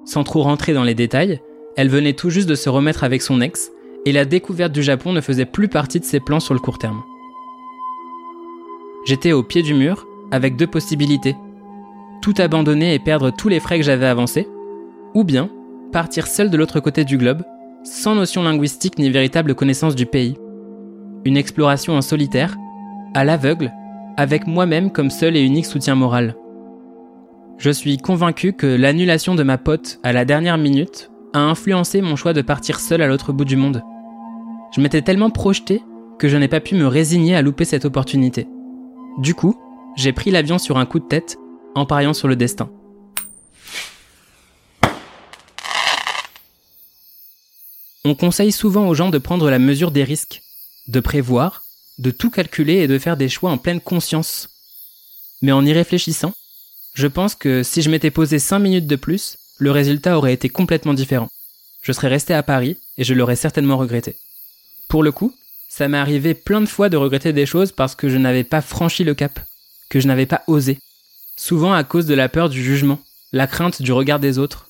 Sans 0.05 0.25
trop 0.25 0.43
rentrer 0.43 0.75
dans 0.75 0.85
les 0.85 0.95
détails, 0.95 1.41
elle 1.77 1.89
venait 1.89 2.13
tout 2.13 2.31
juste 2.31 2.49
de 2.49 2.55
se 2.55 2.69
remettre 2.69 3.05
avec 3.05 3.23
son 3.23 3.41
ex, 3.41 3.71
et 4.05 4.13
la 4.13 4.25
découverte 4.25 4.73
du 4.73 4.83
Japon 4.83 5.13
ne 5.13 5.21
faisait 5.21 5.47
plus 5.47 5.69
partie 5.69 6.01
de 6.01 6.05
ses 6.05 6.21
plans 6.21 6.41
sur 6.41 6.55
le 6.55 6.61
court 6.61 6.79
terme. 6.79 7.03
J'étais 9.05 9.33
au 9.33 9.43
pied 9.43 9.63
du 9.63 9.75
mur, 9.75 10.07
avec 10.31 10.57
deux 10.57 10.67
possibilités. 10.67 11.37
Tout 12.21 12.35
abandonner 12.39 12.95
et 12.95 12.99
perdre 12.99 13.31
tous 13.31 13.49
les 13.49 13.61
frais 13.61 13.79
que 13.79 13.85
j'avais 13.85 14.07
avancés, 14.07 14.49
ou 15.15 15.25
bien 15.25 15.51
partir 15.93 16.27
seul 16.27 16.51
de 16.51 16.57
l'autre 16.57 16.81
côté 16.81 17.05
du 17.05 17.19
globe, 17.19 17.43
sans 17.85 18.15
notion 18.15 18.43
linguistique 18.43 18.99
ni 18.99 19.11
véritable 19.11 19.55
connaissance 19.55 19.95
du 19.95 20.07
pays. 20.07 20.37
Une 21.25 21.37
exploration 21.37 21.95
en 21.95 22.03
solitaire, 22.03 22.57
à 23.15 23.25
l'aveugle, 23.25 23.73
avec 24.17 24.47
moi-même 24.47 24.91
comme 24.91 25.11
seul 25.11 25.37
et 25.37 25.43
unique 25.43 25.67
soutien 25.67 25.95
moral. 25.95 26.37
Je 27.59 27.71
suis 27.71 27.99
convaincu 27.99 28.55
que 28.55 28.67
l'annulation 28.67 29.35
de 29.35 29.43
ma 29.43 29.59
pote 29.59 30.01
à 30.03 30.13
la 30.13 30.25
dernière 30.25 30.59
minute 30.59 31.12
a 31.33 31.41
influencé 31.41 32.01
mon 32.01 32.17
choix 32.17 32.33
de 32.33 32.43
partir 32.43 32.81
seul 32.81 33.03
à 33.03 33.07
l'autre 33.07 33.33
bout 33.33 33.45
du 33.45 33.57
monde. 33.57 33.83
Je 34.75 34.81
m'étais 34.81 35.03
tellement 35.03 35.31
projeté 35.31 35.83
que 36.19 36.29
je 36.29 36.37
n'ai 36.37 36.49
pas 36.49 36.61
pu 36.61 36.75
me 36.75 36.87
résigner 36.87 37.35
à 37.35 37.43
louper 37.43 37.65
cette 37.65 37.85
opportunité. 37.85 38.47
Du 39.19 39.35
coup, 39.35 39.61
j'ai 39.97 40.13
pris 40.13 40.31
l'avion 40.31 40.59
sur 40.59 40.79
un 40.79 40.87
coup 40.87 40.99
de 40.99 41.07
tête 41.07 41.37
en 41.75 41.87
pariant 41.87 42.15
sur 42.15 42.29
le 42.29 42.37
destin. 42.37 42.71
On 48.05 48.15
conseille 48.15 48.53
souvent 48.53 48.89
aux 48.89 48.95
gens 48.95 49.11
de 49.11 49.19
prendre 49.19 49.49
la 49.49 49.59
mesure 49.59 49.91
des 49.91 50.05
risques, 50.05 50.43
de 50.89 51.01
prévoir, 51.01 51.63
de 51.99 52.11
tout 52.11 52.31
calculer 52.31 52.79
et 52.79 52.89
de 52.89 52.99
faire 52.99 53.17
des 53.17 53.29
choix 53.29 53.51
en 53.51 53.59
pleine 53.59 53.81
conscience. 53.81 54.49
Mais 55.41 55.53
en 55.53 55.65
y 55.65 55.73
réfléchissant, 55.73 56.33
je 56.95 57.07
pense 57.07 57.35
que 57.35 57.63
si 57.63 57.81
je 57.81 57.91
m'étais 57.91 58.11
posé 58.11 58.39
5 58.39 58.59
minutes 58.59 58.87
de 58.87 58.97
plus, 58.97 59.39
le 59.63 59.71
résultat 59.71 60.19
aurait 60.19 60.33
été 60.33 60.49
complètement 60.49 60.93
différent. 60.93 61.29
Je 61.83 61.93
serais 61.93 62.09
resté 62.09 62.35
à 62.35 62.43
Paris 62.43 62.79
et 62.99 63.05
je 63.05 63.15
l'aurais 63.15 63.37
certainement 63.37 63.77
regretté. 63.77 64.17
Pour 64.89 65.05
le 65.05 65.13
coup, 65.13 65.37
ça 65.69 65.87
m'est 65.87 65.99
arrivé 65.99 66.35
plein 66.35 66.61
de 66.61 66.67
fois 66.67 66.89
de 66.89 66.97
regretter 66.97 67.33
des 67.33 67.47
choses 67.47 67.71
parce 67.71 67.95
que 67.95 68.09
je 68.09 68.19
n'avais 68.19 68.43
pas 68.43 68.61
franchi 68.61 69.05
le 69.05 69.15
cap, 69.15 69.39
que 69.89 70.01
je 70.01 70.09
n'avais 70.09 70.27
pas 70.27 70.43
osé. 70.49 70.79
Souvent 71.37 71.73
à 71.73 71.85
cause 71.85 72.07
de 72.07 72.15
la 72.15 72.29
peur 72.29 72.49
du 72.49 72.61
jugement, 72.61 72.99
la 73.33 73.47
crainte 73.47 73.83
du 73.83 73.93
regard 73.93 74.19
des 74.19 74.37
autres, 74.37 74.69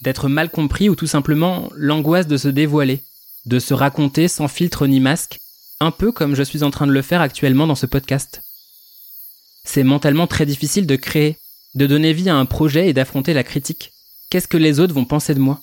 d'être 0.00 0.30
mal 0.30 0.48
compris 0.48 0.88
ou 0.88 0.94
tout 0.94 1.06
simplement 1.06 1.70
l'angoisse 1.76 2.26
de 2.26 2.38
se 2.38 2.48
dévoiler, 2.48 3.02
de 3.44 3.58
se 3.58 3.74
raconter 3.74 4.26
sans 4.26 4.48
filtre 4.48 4.86
ni 4.86 5.00
masque, 5.00 5.38
un 5.80 5.90
peu 5.90 6.12
comme 6.12 6.34
je 6.34 6.42
suis 6.42 6.62
en 6.62 6.70
train 6.70 6.86
de 6.86 6.92
le 6.92 7.02
faire 7.02 7.20
actuellement 7.20 7.66
dans 7.66 7.74
ce 7.74 7.84
podcast. 7.84 8.40
C'est 9.64 9.84
mentalement 9.84 10.26
très 10.26 10.46
difficile 10.46 10.86
de 10.86 10.96
créer, 10.96 11.36
de 11.74 11.86
donner 11.86 12.14
vie 12.14 12.30
à 12.30 12.36
un 12.36 12.46
projet 12.46 12.88
et 12.88 12.94
d'affronter 12.94 13.34
la 13.34 13.44
critique. 13.44 13.92
Qu'est-ce 14.30 14.46
que 14.46 14.56
les 14.56 14.78
autres 14.78 14.94
vont 14.94 15.04
penser 15.04 15.34
de 15.34 15.40
moi? 15.40 15.60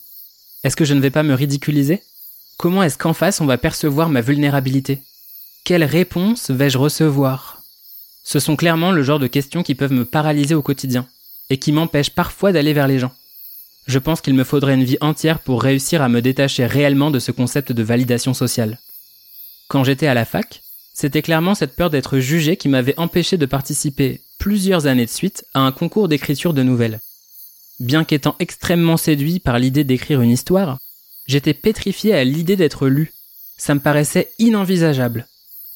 Est-ce 0.65 0.75
que 0.75 0.83
je 0.83 0.93
ne 0.93 0.99
vais 0.99 1.09
pas 1.09 1.23
me 1.23 1.33
ridiculiser? 1.33 2.01
Comment 2.57 2.83
est-ce 2.83 2.97
qu'en 2.97 3.13
face 3.13 3.39
on 3.39 3.45
va 3.45 3.57
percevoir 3.57 4.09
ma 4.09 4.19
vulnérabilité? 4.19 4.99
Quelle 5.63 5.85
réponse 5.85 6.51
vais-je 6.51 6.77
recevoir? 6.77 7.61
Ce 8.25 8.39
sont 8.39 8.57
clairement 8.57 8.91
le 8.91 9.03
genre 9.03 9.19
de 9.19 9.27
questions 9.27 9.63
qui 9.63 9.73
peuvent 9.73 9.93
me 9.93 10.03
paralyser 10.03 10.53
au 10.53 10.61
quotidien 10.61 11.07
et 11.49 11.57
qui 11.57 11.71
m'empêchent 11.71 12.09
parfois 12.09 12.51
d'aller 12.51 12.73
vers 12.73 12.89
les 12.89 12.99
gens. 12.99 13.13
Je 13.85 13.99
pense 13.99 14.19
qu'il 14.19 14.33
me 14.33 14.43
faudrait 14.43 14.73
une 14.73 14.83
vie 14.83 14.97
entière 14.99 15.39
pour 15.39 15.63
réussir 15.63 16.01
à 16.01 16.09
me 16.09 16.21
détacher 16.21 16.65
réellement 16.65 17.09
de 17.09 17.19
ce 17.19 17.31
concept 17.31 17.71
de 17.71 17.83
validation 17.83 18.33
sociale. 18.33 18.79
Quand 19.69 19.85
j'étais 19.85 20.07
à 20.07 20.13
la 20.13 20.25
fac, 20.25 20.61
c'était 20.93 21.21
clairement 21.21 21.55
cette 21.55 21.77
peur 21.77 21.89
d'être 21.89 22.19
jugé 22.19 22.57
qui 22.57 22.67
m'avait 22.67 22.99
empêché 22.99 23.37
de 23.37 23.45
participer 23.45 24.19
plusieurs 24.39 24.87
années 24.87 25.05
de 25.05 25.09
suite 25.09 25.45
à 25.53 25.61
un 25.61 25.71
concours 25.71 26.09
d'écriture 26.09 26.53
de 26.53 26.63
nouvelles. 26.63 26.99
Bien 27.79 28.03
qu'étant 28.03 28.35
extrêmement 28.39 28.97
séduit 28.97 29.39
par 29.39 29.59
l'idée 29.59 29.83
d'écrire 29.83 30.21
une 30.21 30.31
histoire, 30.31 30.79
j'étais 31.27 31.53
pétrifié 31.53 32.13
à 32.13 32.23
l'idée 32.23 32.55
d'être 32.55 32.87
lu. 32.87 33.13
Ça 33.57 33.75
me 33.75 33.79
paraissait 33.79 34.31
inenvisageable. 34.39 35.27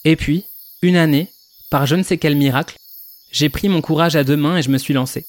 Et 0.04 0.16
puis, 0.16 0.46
une 0.82 0.96
année, 0.96 1.28
par 1.70 1.86
je 1.86 1.96
ne 1.96 2.04
sais 2.04 2.18
quel 2.18 2.36
miracle, 2.36 2.78
j'ai 3.32 3.50
pris 3.50 3.70
mon 3.70 3.82
courage 3.82 4.16
à 4.16 4.24
deux 4.24 4.36
mains 4.36 4.58
et 4.58 4.62
je 4.62 4.70
me 4.70 4.78
suis 4.78 4.94
lancé. 4.94 5.26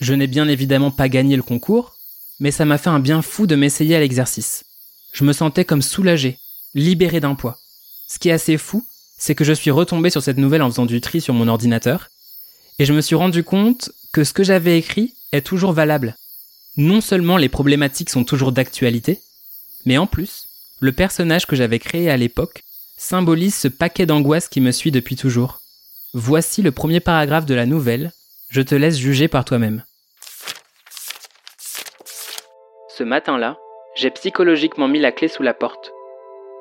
Je 0.00 0.14
n'ai 0.14 0.26
bien 0.26 0.48
évidemment 0.48 0.90
pas 0.90 1.08
gagné 1.08 1.36
le 1.36 1.42
concours, 1.42 1.96
mais 2.38 2.50
ça 2.50 2.64
m'a 2.64 2.78
fait 2.78 2.90
un 2.90 3.00
bien 3.00 3.22
fou 3.22 3.46
de 3.46 3.56
m'essayer 3.56 3.96
à 3.96 4.00
l'exercice. 4.00 4.64
Je 5.12 5.24
me 5.24 5.32
sentais 5.32 5.64
comme 5.64 5.82
soulagé, 5.82 6.38
libéré 6.74 7.18
d'un 7.18 7.34
poids. 7.34 7.58
Ce 8.06 8.18
qui 8.18 8.28
est 8.28 8.32
assez 8.32 8.58
fou, 8.58 8.86
c'est 9.18 9.34
que 9.34 9.44
je 9.44 9.52
suis 9.52 9.70
retombé 9.70 10.10
sur 10.10 10.22
cette 10.22 10.38
nouvelle 10.38 10.62
en 10.62 10.70
faisant 10.70 10.86
du 10.86 11.00
tri 11.00 11.20
sur 11.20 11.34
mon 11.34 11.48
ordinateur, 11.48 12.10
et 12.78 12.84
je 12.84 12.92
me 12.92 13.00
suis 13.00 13.16
rendu 13.16 13.42
compte 13.42 13.90
que 14.12 14.22
ce 14.22 14.32
que 14.32 14.44
j'avais 14.44 14.78
écrit 14.78 15.14
est 15.32 15.46
toujours 15.46 15.72
valable. 15.72 16.16
Non 16.76 17.00
seulement 17.00 17.36
les 17.36 17.48
problématiques 17.48 18.10
sont 18.10 18.24
toujours 18.24 18.52
d'actualité, 18.52 19.20
mais 19.84 19.98
en 19.98 20.06
plus, 20.06 20.48
le 20.80 20.92
personnage 20.92 21.46
que 21.46 21.56
j'avais 21.56 21.78
créé 21.78 22.10
à 22.10 22.16
l'époque 22.16 22.62
symbolise 22.96 23.54
ce 23.54 23.68
paquet 23.68 24.06
d'angoisse 24.06 24.48
qui 24.48 24.60
me 24.60 24.72
suit 24.72 24.90
depuis 24.90 25.16
toujours. 25.16 25.60
Voici 26.12 26.62
le 26.62 26.72
premier 26.72 27.00
paragraphe 27.00 27.46
de 27.46 27.54
la 27.54 27.66
nouvelle, 27.66 28.12
je 28.48 28.62
te 28.62 28.74
laisse 28.74 28.96
juger 28.96 29.28
par 29.28 29.44
toi-même. 29.44 29.84
Ce 32.88 33.04
matin-là, 33.04 33.58
j'ai 33.94 34.10
psychologiquement 34.10 34.88
mis 34.88 34.98
la 34.98 35.12
clé 35.12 35.28
sous 35.28 35.42
la 35.42 35.54
porte. 35.54 35.92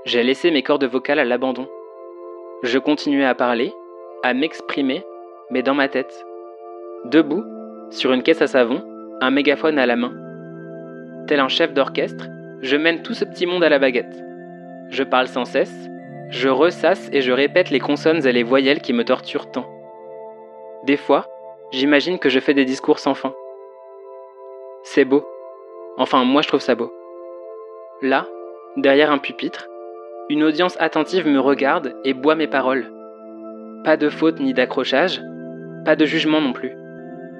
J'ai 0.05 0.23
laissé 0.23 0.51
mes 0.51 0.63
cordes 0.63 0.85
vocales 0.85 1.19
à 1.19 1.25
l'abandon. 1.25 1.67
Je 2.63 2.77
continuais 2.77 3.25
à 3.25 3.35
parler, 3.35 3.73
à 4.23 4.33
m'exprimer, 4.33 5.03
mais 5.51 5.63
dans 5.63 5.73
ma 5.73 5.87
tête. 5.87 6.25
Debout, 7.05 7.43
sur 7.91 8.13
une 8.13 8.23
caisse 8.23 8.41
à 8.41 8.47
savon, 8.47 8.83
un 9.21 9.31
mégaphone 9.31 9.79
à 9.79 9.85
la 9.85 9.95
main. 9.95 10.13
Tel 11.27 11.39
un 11.39 11.47
chef 11.47 11.73
d'orchestre, 11.73 12.27
je 12.61 12.75
mène 12.75 13.01
tout 13.01 13.13
ce 13.13 13.25
petit 13.25 13.45
monde 13.45 13.63
à 13.63 13.69
la 13.69 13.79
baguette. 13.79 14.23
Je 14.89 15.03
parle 15.03 15.27
sans 15.27 15.45
cesse, 15.45 15.89
je 16.29 16.49
ressasse 16.49 17.09
et 17.11 17.21
je 17.21 17.31
répète 17.31 17.69
les 17.69 17.79
consonnes 17.79 18.25
et 18.25 18.31
les 18.31 18.43
voyelles 18.43 18.81
qui 18.81 18.93
me 18.93 19.03
torturent 19.03 19.51
tant. 19.51 19.67
Des 20.85 20.97
fois, 20.97 21.25
j'imagine 21.71 22.19
que 22.19 22.29
je 22.29 22.39
fais 22.39 22.53
des 22.53 22.65
discours 22.65 22.99
sans 22.99 23.13
fin. 23.13 23.33
C'est 24.83 25.05
beau. 25.05 25.25
Enfin, 25.97 26.23
moi 26.23 26.41
je 26.41 26.47
trouve 26.47 26.61
ça 26.61 26.75
beau. 26.75 26.93
Là, 28.01 28.27
derrière 28.77 29.11
un 29.11 29.17
pupitre, 29.17 29.67
une 30.29 30.43
audience 30.43 30.75
attentive 30.79 31.27
me 31.27 31.39
regarde 31.39 31.95
et 32.03 32.13
boit 32.13 32.35
mes 32.35 32.47
paroles. 32.47 32.91
Pas 33.83 33.97
de 33.97 34.09
faute 34.09 34.39
ni 34.39 34.53
d'accrochage, 34.53 35.21
pas 35.85 35.95
de 35.95 36.05
jugement 36.05 36.41
non 36.41 36.53
plus. 36.53 36.73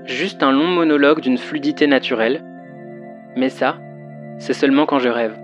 Juste 0.05 0.43
un 0.43 0.51
long 0.51 0.67
monologue 0.67 1.19
d'une 1.19 1.39
fluidité 1.39 1.87
naturelle. 1.87 2.43
Mais 3.35 3.49
ça, 3.49 3.79
c'est 4.37 4.53
seulement 4.53 4.85
quand 4.85 4.99
je 4.99 5.09
rêve. 5.09 5.35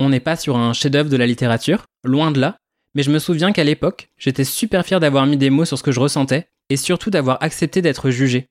On 0.00 0.08
n'est 0.08 0.20
pas 0.20 0.34
sur 0.34 0.56
un 0.56 0.72
chef-d'œuvre 0.72 1.08
de 1.08 1.16
la 1.16 1.28
littérature, 1.28 1.84
loin 2.02 2.32
de 2.32 2.40
là, 2.40 2.56
mais 2.96 3.04
je 3.04 3.12
me 3.12 3.20
souviens 3.20 3.52
qu'à 3.52 3.62
l'époque, 3.62 4.08
j'étais 4.18 4.44
super 4.44 4.84
fier 4.84 4.98
d'avoir 4.98 5.24
mis 5.26 5.36
des 5.36 5.50
mots 5.50 5.64
sur 5.64 5.78
ce 5.78 5.84
que 5.84 5.92
je 5.92 6.00
ressentais 6.00 6.48
et 6.68 6.76
surtout 6.76 7.10
d'avoir 7.10 7.40
accepté 7.40 7.82
d'être 7.82 8.10
jugé. 8.10 8.48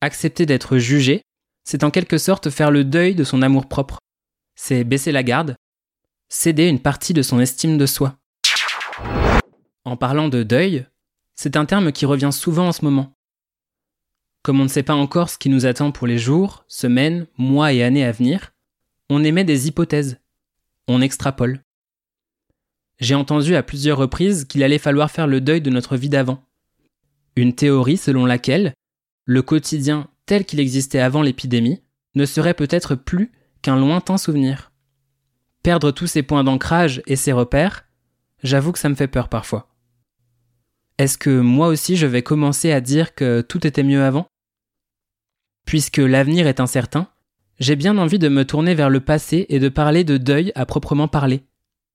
Accepter 0.00 0.44
d'être 0.44 0.76
jugé, 0.78 1.22
c'est 1.62 1.84
en 1.84 1.90
quelque 1.90 2.18
sorte 2.18 2.50
faire 2.50 2.72
le 2.72 2.82
deuil 2.82 3.14
de 3.14 3.22
son 3.22 3.42
amour-propre. 3.42 4.00
C'est 4.56 4.82
baisser 4.82 5.12
la 5.12 5.22
garde, 5.22 5.54
céder 6.28 6.66
une 6.66 6.80
partie 6.80 7.14
de 7.14 7.22
son 7.22 7.38
estime 7.38 7.78
de 7.78 7.86
soi. 7.86 8.16
En 9.84 9.96
parlant 9.96 10.28
de 10.28 10.42
deuil, 10.42 10.86
c'est 11.34 11.56
un 11.56 11.64
terme 11.64 11.90
qui 11.90 12.04
revient 12.04 12.32
souvent 12.32 12.68
en 12.68 12.72
ce 12.72 12.84
moment. 12.84 13.16
Comme 14.42 14.60
on 14.60 14.64
ne 14.64 14.68
sait 14.68 14.82
pas 14.82 14.94
encore 14.94 15.30
ce 15.30 15.38
qui 15.38 15.48
nous 15.48 15.64
attend 15.64 15.90
pour 15.90 16.06
les 16.06 16.18
jours, 16.18 16.64
semaines, 16.68 17.26
mois 17.38 17.72
et 17.72 17.82
années 17.82 18.04
à 18.04 18.12
venir, 18.12 18.52
on 19.08 19.24
émet 19.24 19.44
des 19.44 19.68
hypothèses. 19.68 20.18
On 20.86 21.00
extrapole. 21.00 21.62
J'ai 22.98 23.14
entendu 23.14 23.54
à 23.54 23.62
plusieurs 23.62 23.96
reprises 23.96 24.44
qu'il 24.44 24.62
allait 24.62 24.78
falloir 24.78 25.10
faire 25.10 25.26
le 25.26 25.40
deuil 25.40 25.62
de 25.62 25.70
notre 25.70 25.96
vie 25.96 26.10
d'avant. 26.10 26.44
Une 27.36 27.54
théorie 27.54 27.96
selon 27.96 28.26
laquelle 28.26 28.74
le 29.24 29.42
quotidien 29.42 30.08
tel 30.26 30.44
qu'il 30.44 30.60
existait 30.60 31.00
avant 31.00 31.22
l'épidémie 31.22 31.82
ne 32.14 32.26
serait 32.26 32.54
peut-être 32.54 32.94
plus 32.94 33.32
qu'un 33.62 33.78
lointain 33.78 34.18
souvenir. 34.18 34.72
Perdre 35.62 35.90
tous 35.90 36.06
ces 36.06 36.22
points 36.22 36.44
d'ancrage 36.44 37.02
et 37.06 37.16
ces 37.16 37.32
repères, 37.32 37.84
j'avoue 38.42 38.72
que 38.72 38.78
ça 38.78 38.88
me 38.88 38.94
fait 38.94 39.08
peur 39.08 39.28
parfois. 39.28 39.69
Est-ce 41.00 41.16
que 41.16 41.40
moi 41.40 41.68
aussi 41.68 41.96
je 41.96 42.06
vais 42.06 42.20
commencer 42.20 42.72
à 42.72 42.82
dire 42.82 43.14
que 43.14 43.40
tout 43.40 43.66
était 43.66 43.82
mieux 43.82 44.02
avant? 44.02 44.26
Puisque 45.64 45.96
l'avenir 45.96 46.46
est 46.46 46.60
incertain, 46.60 47.06
j'ai 47.58 47.74
bien 47.74 47.96
envie 47.96 48.18
de 48.18 48.28
me 48.28 48.44
tourner 48.44 48.74
vers 48.74 48.90
le 48.90 49.00
passé 49.00 49.46
et 49.48 49.60
de 49.60 49.70
parler 49.70 50.04
de 50.04 50.18
deuil 50.18 50.52
à 50.54 50.66
proprement 50.66 51.08
parler, 51.08 51.40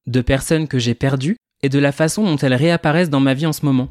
de 0.07 0.21
personnes 0.21 0.67
que 0.67 0.79
j'ai 0.79 0.95
perdues 0.95 1.37
et 1.61 1.69
de 1.69 1.77
la 1.77 1.91
façon 1.91 2.23
dont 2.23 2.37
elles 2.37 2.55
réapparaissent 2.55 3.11
dans 3.11 3.19
ma 3.19 3.35
vie 3.35 3.45
en 3.45 3.53
ce 3.53 3.63
moment. 3.67 3.89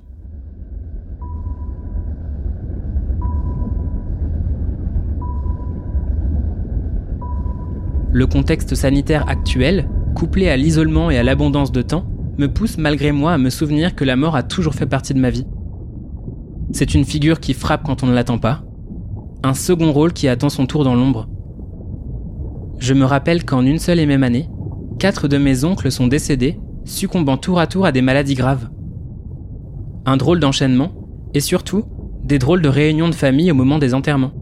Le 8.12 8.27
contexte 8.27 8.74
sanitaire 8.74 9.29
actuel, 9.29 9.88
couplé 10.16 10.48
à 10.48 10.57
l'isolement 10.57 11.09
et 11.09 11.18
à 11.18 11.22
l'abondance 11.22 11.70
de 11.70 11.83
temps, 11.83 12.05
me 12.38 12.47
pousse 12.47 12.79
malgré 12.79 13.12
moi 13.12 13.33
à 13.33 13.38
me 13.38 13.51
souvenir 13.51 13.94
que 13.94 14.05
la 14.05 14.16
mort 14.16 14.37
a 14.37 14.42
toujours 14.42 14.75
fait 14.75 14.87
partie 14.87 15.14
de 15.14 15.20
ma 15.20 15.31
vie. 15.31 15.47
C'est 16.73 16.94
une 16.94 17.05
figure 17.05 17.40
qui 17.40 17.55
frappe 17.55 17.85
quand 17.85 18.03
on 18.03 18.07
ne 18.07 18.14
l'attend 18.14 18.38
pas. 18.38 18.64
Un 19.42 19.55
second 19.55 19.92
rôle 19.92 20.12
qui 20.12 20.29
attend 20.29 20.49
son 20.49 20.66
tour 20.66 20.85
dans 20.85 20.94
l'ombre. 20.94 21.29
Je 22.79 22.94
me 22.94 23.05
rappelle 23.05 23.44
qu'en 23.44 23.64
une 23.64 23.79
seule 23.79 24.01
et 24.01 24.07
même 24.07 24.25
année, 24.25 24.49
quatre 24.99 25.29
de 25.29 25.38
mes 25.38 25.64
oncles 25.64 25.92
sont 25.92 26.07
décédés, 26.07 26.59
succombant 26.85 27.37
tour 27.37 27.59
à 27.59 27.66
tour 27.66 27.87
à 27.87 27.92
des 27.92 28.03
maladies 28.03 28.35
graves. 28.35 28.68
Un 30.07 30.16
drôle 30.16 30.40
d'enchaînement, 30.40 30.92
et 31.35 31.40
surtout, 31.40 31.85
des 32.25 32.38
drôles 32.38 32.62
de 32.62 32.68
réunions 32.68 33.09
de 33.09 33.14
famille 33.14 33.51
au 33.51 33.55
moment 33.55 33.79
des 33.79 33.94
enterrements. 33.94 34.33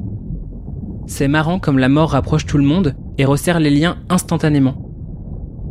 C'est 1.07 1.29
marrant 1.29 1.59
comme 1.59 1.79
la 1.79 1.89
mort 1.89 2.11
rapproche 2.11 2.47
tout 2.47 2.59
le 2.59 2.65
monde 2.65 2.95
et 3.19 3.25
resserre 3.25 3.61
les 3.61 3.71
liens 3.71 3.99
instantanément. 4.09 4.89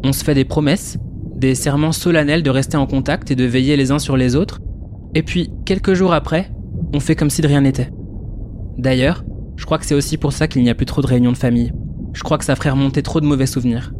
On 0.03 0.13
se 0.13 0.23
fait 0.23 0.35
des 0.35 0.45
promesses, 0.45 0.97
des 1.41 1.55
serments 1.55 1.91
solennels 1.91 2.43
de 2.43 2.51
rester 2.51 2.77
en 2.77 2.85
contact 2.85 3.31
et 3.31 3.35
de 3.35 3.45
veiller 3.45 3.75
les 3.75 3.89
uns 3.89 3.97
sur 3.97 4.15
les 4.15 4.35
autres, 4.35 4.61
et 5.15 5.23
puis, 5.23 5.49
quelques 5.65 5.95
jours 5.95 6.13
après, 6.13 6.51
on 6.93 6.99
fait 6.99 7.15
comme 7.15 7.31
si 7.31 7.41
de 7.41 7.47
rien 7.47 7.61
n'était. 7.61 7.89
D'ailleurs, 8.77 9.25
je 9.55 9.65
crois 9.65 9.79
que 9.79 9.85
c'est 9.87 9.95
aussi 9.95 10.17
pour 10.17 10.33
ça 10.33 10.47
qu'il 10.47 10.61
n'y 10.61 10.69
a 10.69 10.75
plus 10.75 10.85
trop 10.85 11.01
de 11.01 11.07
réunions 11.07 11.31
de 11.31 11.37
famille. 11.37 11.73
Je 12.13 12.21
crois 12.21 12.37
que 12.37 12.45
ça 12.45 12.55
ferait 12.55 12.69
remonter 12.69 13.01
trop 13.01 13.19
de 13.19 13.25
mauvais 13.25 13.47
souvenirs. 13.47 13.91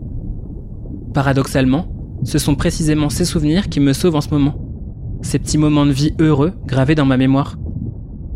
Paradoxalement, 1.16 1.88
ce 2.24 2.38
sont 2.38 2.54
précisément 2.54 3.10
ces 3.10 3.26
souvenirs 3.26 3.70
qui 3.70 3.80
me 3.80 3.94
sauvent 3.94 4.16
en 4.16 4.22
ce 4.22 4.30
moment. 4.30 4.56
Ces 5.24 5.40
petits 5.40 5.58
moments 5.58 5.88
de 5.88 5.92
vie 5.92 6.14
heureux 6.20 6.54
gravés 6.68 6.96
dans 6.96 7.06
ma 7.06 7.18
mémoire. 7.18 7.58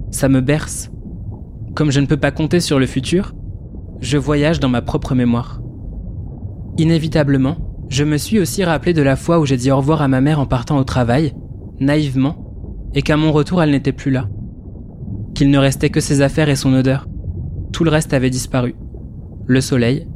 Ça 0.10 0.30
me 0.30 0.42
berce. 0.42 0.90
Comme 1.76 1.92
je 1.92 2.00
ne 2.00 2.08
peux 2.08 2.18
pas 2.18 2.32
compter 2.32 2.60
sur 2.60 2.80
le 2.80 2.88
futur, 2.88 3.36
je 4.02 4.18
voyage 4.18 4.60
dans 4.60 4.70
ma 4.70 4.82
propre 4.82 5.14
mémoire. 5.14 5.62
Inévitablement, 6.80 7.65
je 7.90 8.04
me 8.04 8.18
suis 8.18 8.40
aussi 8.40 8.64
rappelé 8.64 8.94
de 8.94 9.02
la 9.02 9.16
fois 9.16 9.40
où 9.40 9.46
j'ai 9.46 9.58
dit 9.58 9.72
au 9.72 9.78
revoir 9.78 10.02
à 10.02 10.08
ma 10.08 10.22
mère 10.22 10.40
en 10.40 10.46
partant 10.46 10.78
au 10.78 10.84
travail, 10.84 11.34
naïvement, 11.80 12.90
et 12.94 13.02
qu'à 13.02 13.18
mon 13.18 13.32
retour 13.32 13.62
elle 13.62 13.72
n'était 13.72 13.92
plus 13.92 14.12
là. 14.12 14.28
Qu'il 15.34 15.50
ne 15.50 15.58
restait 15.58 15.90
que 15.90 16.00
ses 16.00 16.22
affaires 16.22 16.50
et 16.50 16.56
son 16.56 16.74
odeur. 16.74 17.08
Tout 17.72 17.84
le 17.84 17.92
reste 17.92 18.14
avait 18.14 18.30
disparu. 18.30 18.76
Le 19.48 19.62
soleil, 19.62 20.08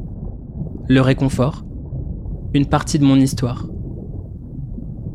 le 0.88 1.02
réconfort, 1.02 1.66
une 2.54 2.66
partie 2.66 3.00
de 3.00 3.06
mon 3.06 3.18
histoire. 3.18 3.68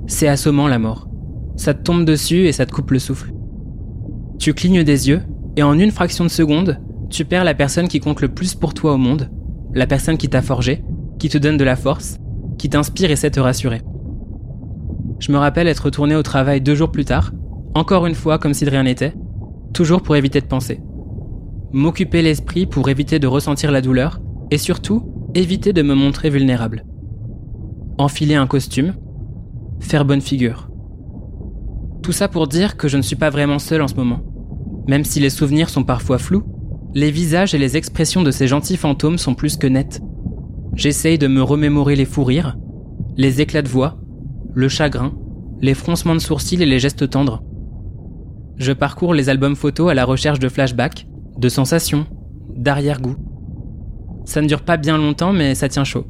C'est 0.06 0.28
assommant 0.28 0.68
la 0.68 0.78
mort. 0.78 1.08
Ça 1.56 1.74
te 1.74 1.82
tombe 1.82 2.04
dessus 2.04 2.46
et 2.46 2.52
ça 2.52 2.66
te 2.66 2.72
coupe 2.72 2.90
le 2.90 2.98
souffle. 2.98 3.32
Tu 4.38 4.52
clignes 4.54 4.84
des 4.84 5.08
yeux 5.08 5.22
et 5.56 5.62
en 5.62 5.78
une 5.78 5.90
fraction 5.90 6.24
de 6.24 6.30
seconde, 6.30 6.78
tu 7.10 7.24
perds 7.24 7.44
la 7.44 7.54
personne 7.54 7.88
qui 7.88 8.00
compte 8.00 8.20
le 8.20 8.28
plus 8.28 8.54
pour 8.54 8.74
toi 8.74 8.92
au 8.92 8.98
monde, 8.98 9.30
la 9.72 9.86
personne 9.86 10.18
qui 10.18 10.28
t'a 10.28 10.42
forgé, 10.42 10.84
qui 11.18 11.28
te 11.28 11.38
donne 11.38 11.56
de 11.56 11.64
la 11.64 11.76
force, 11.76 12.18
qui 12.58 12.68
t'inspire 12.68 13.10
et 13.10 13.16
sait 13.16 13.30
te 13.30 13.40
rassurer. 13.40 13.82
Je 15.18 15.32
me 15.32 15.38
rappelle 15.38 15.68
être 15.68 15.86
retourné 15.86 16.16
au 16.16 16.22
travail 16.22 16.60
deux 16.60 16.74
jours 16.74 16.90
plus 16.90 17.04
tard, 17.04 17.32
encore 17.74 18.06
une 18.06 18.14
fois 18.14 18.38
comme 18.38 18.54
si 18.54 18.64
de 18.64 18.70
rien 18.70 18.82
n'était, 18.82 19.14
toujours 19.72 20.02
pour 20.02 20.16
éviter 20.16 20.40
de 20.40 20.46
penser. 20.46 20.80
M'occuper 21.72 22.22
l'esprit 22.22 22.66
pour 22.66 22.88
éviter 22.88 23.18
de 23.18 23.26
ressentir 23.26 23.72
la 23.72 23.80
douleur, 23.80 24.20
et 24.50 24.58
surtout, 24.58 25.30
éviter 25.34 25.72
de 25.72 25.82
me 25.82 25.94
montrer 25.94 26.30
vulnérable. 26.30 26.84
Enfiler 27.98 28.34
un 28.34 28.46
costume, 28.46 28.94
faire 29.80 30.04
bonne 30.04 30.20
figure. 30.20 30.70
Tout 32.02 32.12
ça 32.12 32.28
pour 32.28 32.46
dire 32.46 32.76
que 32.76 32.86
je 32.86 32.96
ne 32.96 33.02
suis 33.02 33.16
pas 33.16 33.30
vraiment 33.30 33.58
seul 33.58 33.82
en 33.82 33.88
ce 33.88 33.94
moment. 33.94 34.20
Même 34.86 35.04
si 35.04 35.20
les 35.20 35.30
souvenirs 35.30 35.70
sont 35.70 35.84
parfois 35.84 36.18
flous, 36.18 36.44
les 36.94 37.10
visages 37.10 37.54
et 37.54 37.58
les 37.58 37.76
expressions 37.76 38.22
de 38.22 38.30
ces 38.30 38.46
gentils 38.46 38.76
fantômes 38.76 39.18
sont 39.18 39.34
plus 39.34 39.56
que 39.56 39.66
nets. 39.66 40.00
J'essaye 40.76 41.18
de 41.18 41.28
me 41.28 41.42
remémorer 41.42 41.94
les 41.94 42.04
fous 42.04 42.24
rires, 42.24 42.56
les 43.16 43.40
éclats 43.40 43.62
de 43.62 43.68
voix, 43.68 43.98
le 44.54 44.68
chagrin, 44.68 45.12
les 45.60 45.74
froncements 45.74 46.14
de 46.14 46.20
sourcils 46.20 46.62
et 46.62 46.66
les 46.66 46.78
gestes 46.78 47.08
tendres. 47.10 47.42
Je 48.56 48.72
parcours 48.72 49.14
les 49.14 49.28
albums 49.28 49.56
photos 49.56 49.90
à 49.90 49.94
la 49.94 50.04
recherche 50.04 50.38
de 50.38 50.48
flashbacks, 50.48 51.06
de 51.38 51.48
sensations, 51.48 52.06
d'arrière-goût. 52.56 53.16
Ça 54.24 54.40
ne 54.40 54.48
dure 54.48 54.62
pas 54.62 54.76
bien 54.76 54.96
longtemps, 54.96 55.32
mais 55.32 55.54
ça 55.54 55.68
tient 55.68 55.84
chaud. 55.84 56.06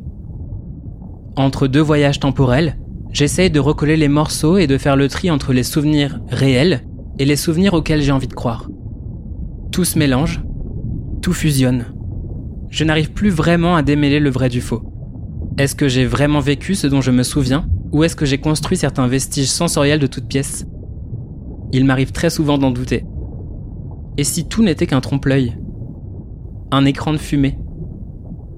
Entre 1.37 1.67
deux 1.67 1.81
voyages 1.81 2.21
temporels, 2.21 2.79
j'essaye 3.11 3.51
de 3.51 3.61
recoller 3.61 3.97
les 3.97 4.09
morceaux 4.09 4.57
et 4.57 4.67
de 4.67 4.79
faire 4.79 4.97
le 4.97 5.09
tri 5.09 5.31
entre 5.31 5.53
les 5.53 5.63
souvenirs 5.63 6.21
réels 6.29 6.83
et 7.19 7.25
les 7.25 7.37
souvenirs 7.37 7.75
auxquels 7.75 8.03
j'ai 8.03 8.13
envie 8.13 8.29
de 8.29 8.35
croire. 8.35 8.71
Tout 9.73 9.85
se 9.85 9.99
mélange, 9.99 10.43
tout 11.23 11.33
fusionne. 11.33 11.94
Je 12.75 12.83
n'arrive 12.83 13.13
plus 13.13 13.31
vraiment 13.31 13.77
à 13.77 13.83
démêler 13.83 14.19
le 14.19 14.31
vrai 14.31 14.49
du 14.49 14.61
faux. 14.61 14.83
Est-ce 15.59 15.77
que 15.77 15.87
j'ai 15.87 16.07
vraiment 16.07 16.41
vécu 16.41 16.75
ce 16.75 16.89
dont 16.89 17.01
je 17.01 17.13
me 17.13 17.23
souviens 17.23 17.69
ou 17.93 18.03
est-ce 18.03 18.17
que 18.17 18.27
j'ai 18.27 18.39
construit 18.39 18.77
certains 18.77 19.07
vestiges 19.07 19.47
sensoriels 19.47 20.01
de 20.01 20.09
toutes 20.09 20.27
pièces? 20.27 20.67
Il 21.73 21.85
m'arrive 21.85 22.11
très 22.11 22.31
souvent 22.31 22.59
d'en 22.59 22.73
douter. 22.73 23.05
Et 24.17 24.25
si 24.25 24.49
tout 24.49 24.65
n'était 24.65 24.89
qu'un 24.89 25.01
trompe-l'œil? 25.01 25.57
Un 26.73 26.85
écran 26.85 27.13
de 27.13 27.19
fumée? 27.19 27.57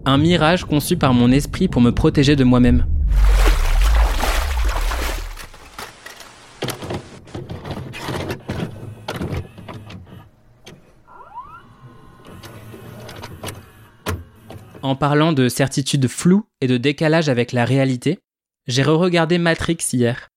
Un 0.06 0.16
mirage 0.16 0.64
conçu 0.64 0.96
par 0.96 1.12
mon 1.12 1.30
esprit 1.30 1.68
pour 1.68 1.82
me 1.82 1.90
protéger 1.92 2.36
de 2.36 2.44
moi-même? 2.44 2.86
En 14.96 14.98
parlant 14.98 15.34
de 15.34 15.50
certitude 15.50 16.08
floue 16.08 16.46
et 16.62 16.66
de 16.66 16.78
décalage 16.78 17.28
avec 17.28 17.52
la 17.52 17.66
réalité, 17.66 18.18
j'ai 18.66 18.82
re-regardé 18.82 19.36
Matrix 19.36 19.76
hier. 19.92 20.30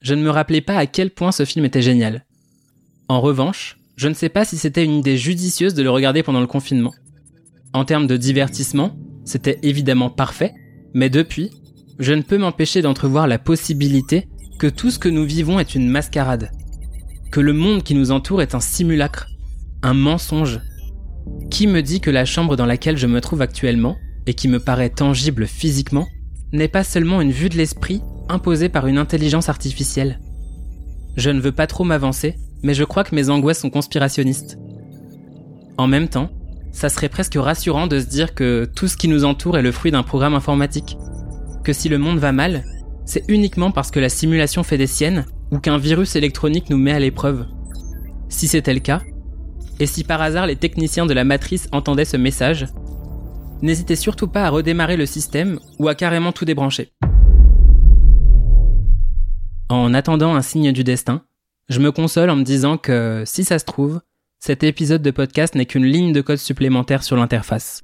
Je 0.00 0.14
ne 0.14 0.22
me 0.22 0.30
rappelais 0.30 0.60
pas 0.60 0.76
à 0.76 0.86
quel 0.86 1.10
point 1.10 1.32
ce 1.32 1.44
film 1.44 1.64
était 1.64 1.82
génial. 1.82 2.24
En 3.08 3.20
revanche, 3.20 3.78
je 3.96 4.06
ne 4.06 4.14
sais 4.14 4.28
pas 4.28 4.44
si 4.44 4.58
c'était 4.58 4.84
une 4.84 4.98
idée 4.98 5.16
judicieuse 5.16 5.74
de 5.74 5.82
le 5.82 5.90
regarder 5.90 6.22
pendant 6.22 6.40
le 6.40 6.46
confinement. 6.46 6.94
En 7.72 7.84
termes 7.84 8.06
de 8.06 8.16
divertissement, 8.16 8.96
c'était 9.24 9.58
évidemment 9.64 10.08
parfait, 10.08 10.54
mais 10.94 11.10
depuis, 11.10 11.50
je 11.98 12.12
ne 12.12 12.22
peux 12.22 12.38
m'empêcher 12.38 12.82
d'entrevoir 12.82 13.26
la 13.26 13.40
possibilité 13.40 14.28
que 14.60 14.68
tout 14.68 14.92
ce 14.92 15.00
que 15.00 15.08
nous 15.08 15.24
vivons 15.24 15.58
est 15.58 15.74
une 15.74 15.88
mascarade. 15.88 16.52
Que 17.32 17.40
le 17.40 17.54
monde 17.54 17.82
qui 17.82 17.96
nous 17.96 18.12
entoure 18.12 18.40
est 18.40 18.54
un 18.54 18.60
simulacre, 18.60 19.26
un 19.82 19.94
mensonge. 19.94 20.60
Qui 21.50 21.66
me 21.66 21.82
dit 21.82 22.00
que 22.00 22.10
la 22.10 22.24
chambre 22.24 22.56
dans 22.56 22.66
laquelle 22.66 22.96
je 22.96 23.06
me 23.06 23.20
trouve 23.20 23.42
actuellement, 23.42 23.96
et 24.26 24.34
qui 24.34 24.48
me 24.48 24.58
paraît 24.58 24.90
tangible 24.90 25.46
physiquement, 25.46 26.08
n'est 26.52 26.68
pas 26.68 26.84
seulement 26.84 27.20
une 27.20 27.30
vue 27.30 27.48
de 27.48 27.56
l'esprit 27.56 28.02
imposée 28.28 28.68
par 28.68 28.86
une 28.86 28.98
intelligence 28.98 29.48
artificielle? 29.48 30.20
Je 31.16 31.30
ne 31.30 31.40
veux 31.40 31.52
pas 31.52 31.66
trop 31.66 31.84
m'avancer, 31.84 32.36
mais 32.62 32.74
je 32.74 32.84
crois 32.84 33.04
que 33.04 33.14
mes 33.14 33.30
angoisses 33.30 33.60
sont 33.60 33.70
conspirationnistes. 33.70 34.58
En 35.78 35.86
même 35.86 36.08
temps, 36.08 36.30
ça 36.72 36.88
serait 36.88 37.08
presque 37.08 37.36
rassurant 37.36 37.86
de 37.86 38.00
se 38.00 38.06
dire 38.06 38.34
que 38.34 38.68
tout 38.74 38.88
ce 38.88 38.96
qui 38.96 39.08
nous 39.08 39.24
entoure 39.24 39.56
est 39.56 39.62
le 39.62 39.72
fruit 39.72 39.92
d'un 39.92 40.02
programme 40.02 40.34
informatique. 40.34 40.98
Que 41.64 41.72
si 41.72 41.88
le 41.88 41.98
monde 41.98 42.18
va 42.18 42.32
mal, 42.32 42.64
c'est 43.06 43.24
uniquement 43.28 43.70
parce 43.70 43.90
que 43.90 44.00
la 44.00 44.08
simulation 44.08 44.62
fait 44.62 44.78
des 44.78 44.86
siennes 44.86 45.24
ou 45.50 45.58
qu'un 45.58 45.78
virus 45.78 46.16
électronique 46.16 46.68
nous 46.68 46.76
met 46.76 46.92
à 46.92 46.98
l'épreuve. 46.98 47.46
Si 48.28 48.48
c'était 48.48 48.74
le 48.74 48.80
cas, 48.80 49.00
et 49.78 49.86
si 49.86 50.04
par 50.04 50.22
hasard 50.22 50.46
les 50.46 50.56
techniciens 50.56 51.06
de 51.06 51.14
la 51.14 51.24
matrice 51.24 51.68
entendaient 51.72 52.04
ce 52.04 52.16
message, 52.16 52.66
n'hésitez 53.62 53.96
surtout 53.96 54.28
pas 54.28 54.44
à 54.44 54.50
redémarrer 54.50 54.96
le 54.96 55.06
système 55.06 55.58
ou 55.78 55.88
à 55.88 55.94
carrément 55.94 56.32
tout 56.32 56.44
débrancher. 56.44 56.92
En 59.68 59.94
attendant 59.94 60.34
un 60.34 60.42
signe 60.42 60.72
du 60.72 60.84
destin, 60.84 61.22
je 61.68 61.80
me 61.80 61.90
console 61.90 62.30
en 62.30 62.36
me 62.36 62.44
disant 62.44 62.78
que, 62.78 63.24
si 63.26 63.42
ça 63.42 63.58
se 63.58 63.64
trouve, 63.64 64.00
cet 64.38 64.62
épisode 64.62 65.02
de 65.02 65.10
podcast 65.10 65.54
n'est 65.54 65.66
qu'une 65.66 65.84
ligne 65.84 66.12
de 66.12 66.20
code 66.20 66.38
supplémentaire 66.38 67.02
sur 67.02 67.16
l'interface. 67.16 67.82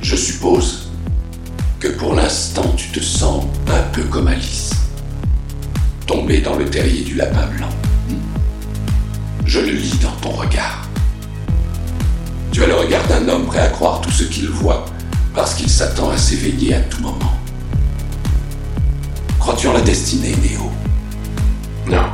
Je 0.00 0.16
suppose 0.16 0.92
que 1.80 1.88
pour 1.88 2.14
l'instant 2.14 2.72
tu 2.76 2.88
te 2.88 3.00
sens 3.00 3.44
un 3.68 3.82
peu 3.92 4.02
comme 4.04 4.28
Alice, 4.28 4.72
tombée 6.06 6.40
dans 6.40 6.56
le 6.56 6.64
terrier 6.66 7.02
du 7.02 7.14
lapin 7.14 7.46
blanc. 7.56 7.68
Hmm? 8.08 8.14
Je 9.44 9.60
le 9.60 9.72
lis 9.72 9.98
dans 10.00 10.12
ton 10.20 10.30
regard. 10.30 10.88
Tu 12.52 12.62
as 12.62 12.66
le 12.66 12.74
regard 12.74 13.06
d'un 13.08 13.28
homme 13.28 13.46
prêt 13.46 13.60
à 13.60 13.68
croire 13.68 14.00
tout 14.00 14.10
ce 14.10 14.24
qu'il 14.24 14.48
voit 14.48 14.84
parce 15.34 15.54
qu'il 15.54 15.68
s'attend 15.68 16.10
à 16.10 16.16
s'éveiller 16.16 16.74
à 16.74 16.80
tout 16.80 17.00
moment. 17.00 17.32
Crois-tu 19.38 19.68
en 19.68 19.72
la 19.72 19.80
destinée, 19.80 20.34
Néo? 20.42 20.70
Non. 21.86 22.06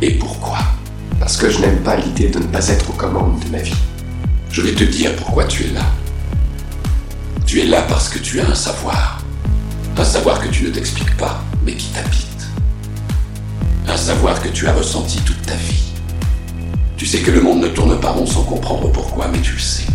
Et 0.00 0.12
pourquoi? 0.12 0.58
Parce 1.22 1.36
que 1.36 1.48
je 1.48 1.60
n'aime 1.60 1.78
pas 1.84 1.94
l'idée 1.94 2.28
de 2.30 2.40
ne 2.40 2.46
pas 2.46 2.66
être 2.66 2.90
aux 2.90 2.94
commandes 2.94 3.38
de 3.44 3.48
ma 3.48 3.58
vie. 3.58 3.76
Je 4.50 4.60
vais 4.60 4.72
te 4.72 4.82
dire 4.82 5.14
pourquoi 5.14 5.44
tu 5.44 5.62
es 5.62 5.68
là. 5.68 5.84
Tu 7.46 7.60
es 7.60 7.64
là 7.64 7.82
parce 7.82 8.08
que 8.08 8.18
tu 8.18 8.40
as 8.40 8.48
un 8.48 8.56
savoir. 8.56 9.22
Un 9.96 10.04
savoir 10.04 10.40
que 10.40 10.48
tu 10.48 10.64
ne 10.64 10.70
t'expliques 10.70 11.16
pas, 11.16 11.40
mais 11.64 11.74
qui 11.74 11.90
t'habite. 11.90 12.48
Un 13.86 13.96
savoir 13.96 14.42
que 14.42 14.48
tu 14.48 14.66
as 14.66 14.72
ressenti 14.72 15.18
toute 15.18 15.40
ta 15.42 15.54
vie. 15.54 15.92
Tu 16.96 17.06
sais 17.06 17.20
que 17.20 17.30
le 17.30 17.40
monde 17.40 17.60
ne 17.60 17.68
tourne 17.68 18.00
pas 18.00 18.10
rond 18.10 18.26
sans 18.26 18.42
comprendre 18.42 18.90
pourquoi, 18.90 19.28
mais 19.28 19.38
tu 19.38 19.52
le 19.52 19.60
sais. 19.60 19.86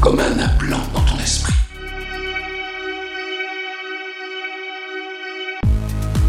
Comme 0.00 0.18
un 0.18 0.40
appelant 0.40 0.82
dans 0.92 1.02
ton 1.02 1.18
esprit. 1.22 1.54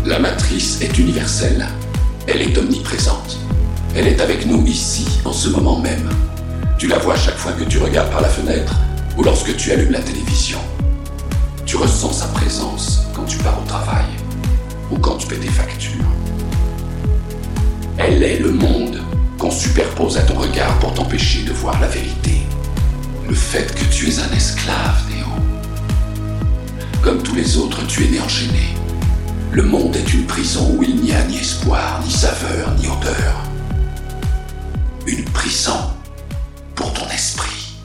La 0.06 0.20
matrice 0.20 0.82
est 0.82 1.00
universelle. 1.00 1.66
Elle 2.28 2.44
est 2.44 2.56
omniprésente. 2.60 3.40
Elle 3.98 4.08
est 4.10 4.20
avec 4.20 4.46
nous 4.46 4.66
ici, 4.66 5.08
en 5.24 5.32
ce 5.32 5.48
moment 5.48 5.80
même. 5.80 6.10
Tu 6.78 6.86
la 6.88 7.00
vois 7.00 7.16
chaque 7.16 7.38
fois 7.38 7.54
que 7.54 7.64
tu 7.64 7.78
regardes 7.78 8.12
par 8.12 8.20
la 8.20 8.28
fenêtre 8.28 8.76
ou 9.18 9.24
lorsque 9.24 9.56
tu 9.56 9.72
allumes 9.72 9.94
la 9.94 10.02
télévision. 10.02 10.60
Tu 11.66 11.78
ressens 11.78 12.12
sa 12.12 12.28
présence 12.28 13.06
quand 13.16 13.24
tu 13.24 13.38
pars 13.38 13.58
au 13.58 13.66
travail 13.66 14.06
ou 14.92 14.98
quand 14.98 15.16
tu 15.16 15.28
paies 15.28 15.38
tes 15.38 15.48
factures. 15.48 16.04
Elle 17.98 18.22
est 18.22 18.40
le 18.40 18.52
monde 18.52 19.00
qu'on 19.38 19.50
superpose 19.50 20.18
à 20.18 20.24
ton 20.24 20.36
regard 20.36 20.78
pour 20.80 20.94
t'empêcher 20.94 21.44
de 21.44 21.54
voir 21.54 21.80
la 21.80 21.88
vérité. 21.88 22.42
Le 23.30 23.34
fait 23.34 23.74
que 23.74 23.86
tu 23.86 24.10
es 24.10 24.20
un 24.20 24.36
esclave, 24.36 25.04
Néo. 25.10 25.28
Comme 27.02 27.24
tous 27.24 27.36
les 27.36 27.56
autres, 27.56 27.88
tu 27.88 28.04
es 28.04 28.10
né 28.10 28.20
enchaîné. 28.20 28.76
Le 29.52 29.64
monde 29.64 29.96
est 29.96 30.14
une 30.14 30.26
prison 30.26 30.76
où 30.78 30.84
il 30.84 30.98
n'y 30.98 31.14
a 31.14 31.24
ni 31.24 31.38
espoir, 31.38 32.02
ni 32.06 32.12
saveur, 32.12 32.76
ni 32.78 32.88
odeur. 32.88 33.45
Pour 36.74 36.92
ton 36.94 37.08
esprit. 37.14 37.78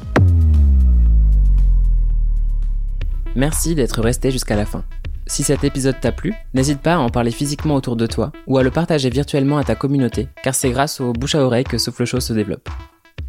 Merci 3.37 3.75
d'être 3.75 4.01
resté 4.01 4.31
jusqu'à 4.31 4.57
la 4.57 4.65
fin. 4.65 4.83
Si 5.27 5.43
cet 5.43 5.63
épisode 5.63 6.01
t'a 6.01 6.11
plu, 6.11 6.33
n'hésite 6.55 6.81
pas 6.81 6.95
à 6.95 6.99
en 6.99 7.11
parler 7.11 7.31
physiquement 7.31 7.75
autour 7.75 7.97
de 7.97 8.07
toi 8.07 8.33
ou 8.47 8.57
à 8.57 8.63
le 8.63 8.71
partager 8.71 9.11
virtuellement 9.11 9.59
à 9.59 9.65
ta 9.65 9.75
communauté, 9.75 10.29
car 10.43 10.55
c'est 10.55 10.71
grâce 10.71 11.03
au 11.03 11.13
bouche 11.13 11.35
à 11.35 11.45
oreille 11.45 11.65
que 11.65 11.77
Souffle 11.77 12.07
Chaud 12.07 12.21
se 12.21 12.33
développe. 12.33 12.71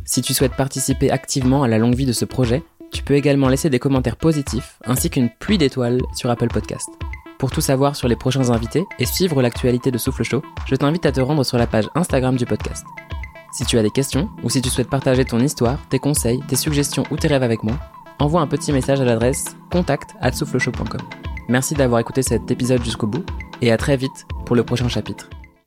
Si 0.05 0.21
tu 0.21 0.33
souhaites 0.33 0.55
participer 0.55 1.11
activement 1.11 1.63
à 1.63 1.67
la 1.67 1.77
longue 1.77 1.95
vie 1.95 2.05
de 2.05 2.13
ce 2.13 2.23
projet, 2.23 2.63
tu 2.93 3.03
peux 3.03 3.15
également 3.15 3.49
laisser 3.49 3.69
des 3.69 3.79
commentaires 3.79 4.15
positifs 4.15 4.79
ainsi 4.85 5.09
qu'une 5.09 5.29
pluie 5.29 5.57
d'étoiles 5.57 5.99
sur 6.15 6.29
Apple 6.29 6.47
Podcast. 6.47 6.87
Pour 7.37 7.51
tout 7.51 7.59
savoir 7.59 7.97
sur 7.97 8.07
les 8.07 8.15
prochains 8.15 8.49
invités 8.49 8.85
et 8.97 9.05
suivre 9.05 9.41
l'actualité 9.41 9.91
de 9.91 9.97
Souffle 9.97 10.23
Chaud, 10.23 10.41
je 10.67 10.75
t'invite 10.75 11.05
à 11.05 11.11
te 11.11 11.19
rendre 11.19 11.43
sur 11.43 11.57
la 11.57 11.67
page 11.67 11.89
Instagram 11.95 12.37
du 12.37 12.45
podcast. 12.45 12.85
Si 13.51 13.65
tu 13.65 13.77
as 13.77 13.83
des 13.83 13.91
questions 13.91 14.29
ou 14.43 14.49
si 14.49 14.61
tu 14.61 14.69
souhaites 14.69 14.89
partager 14.89 15.25
ton 15.25 15.39
histoire, 15.39 15.77
tes 15.89 15.99
conseils, 15.99 16.39
tes 16.47 16.55
suggestions 16.55 17.03
ou 17.11 17.17
tes 17.17 17.27
rêves 17.27 17.43
avec 17.43 17.63
moi, 17.63 17.75
envoie 18.19 18.41
un 18.41 18.47
petit 18.47 18.71
message 18.71 19.01
à 19.01 19.05
l'adresse 19.05 19.45
contact@soufflechaud.com. 19.71 21.01
Merci 21.49 21.73
d'avoir 21.73 21.99
écouté 21.99 22.21
cet 22.21 22.49
épisode 22.49 22.83
jusqu'au 22.83 23.07
bout 23.07 23.25
et 23.61 23.71
à 23.71 23.77
très 23.77 23.97
vite 23.97 24.25
pour 24.45 24.55
le 24.55 24.63
prochain 24.63 24.87
chapitre. 24.87 25.29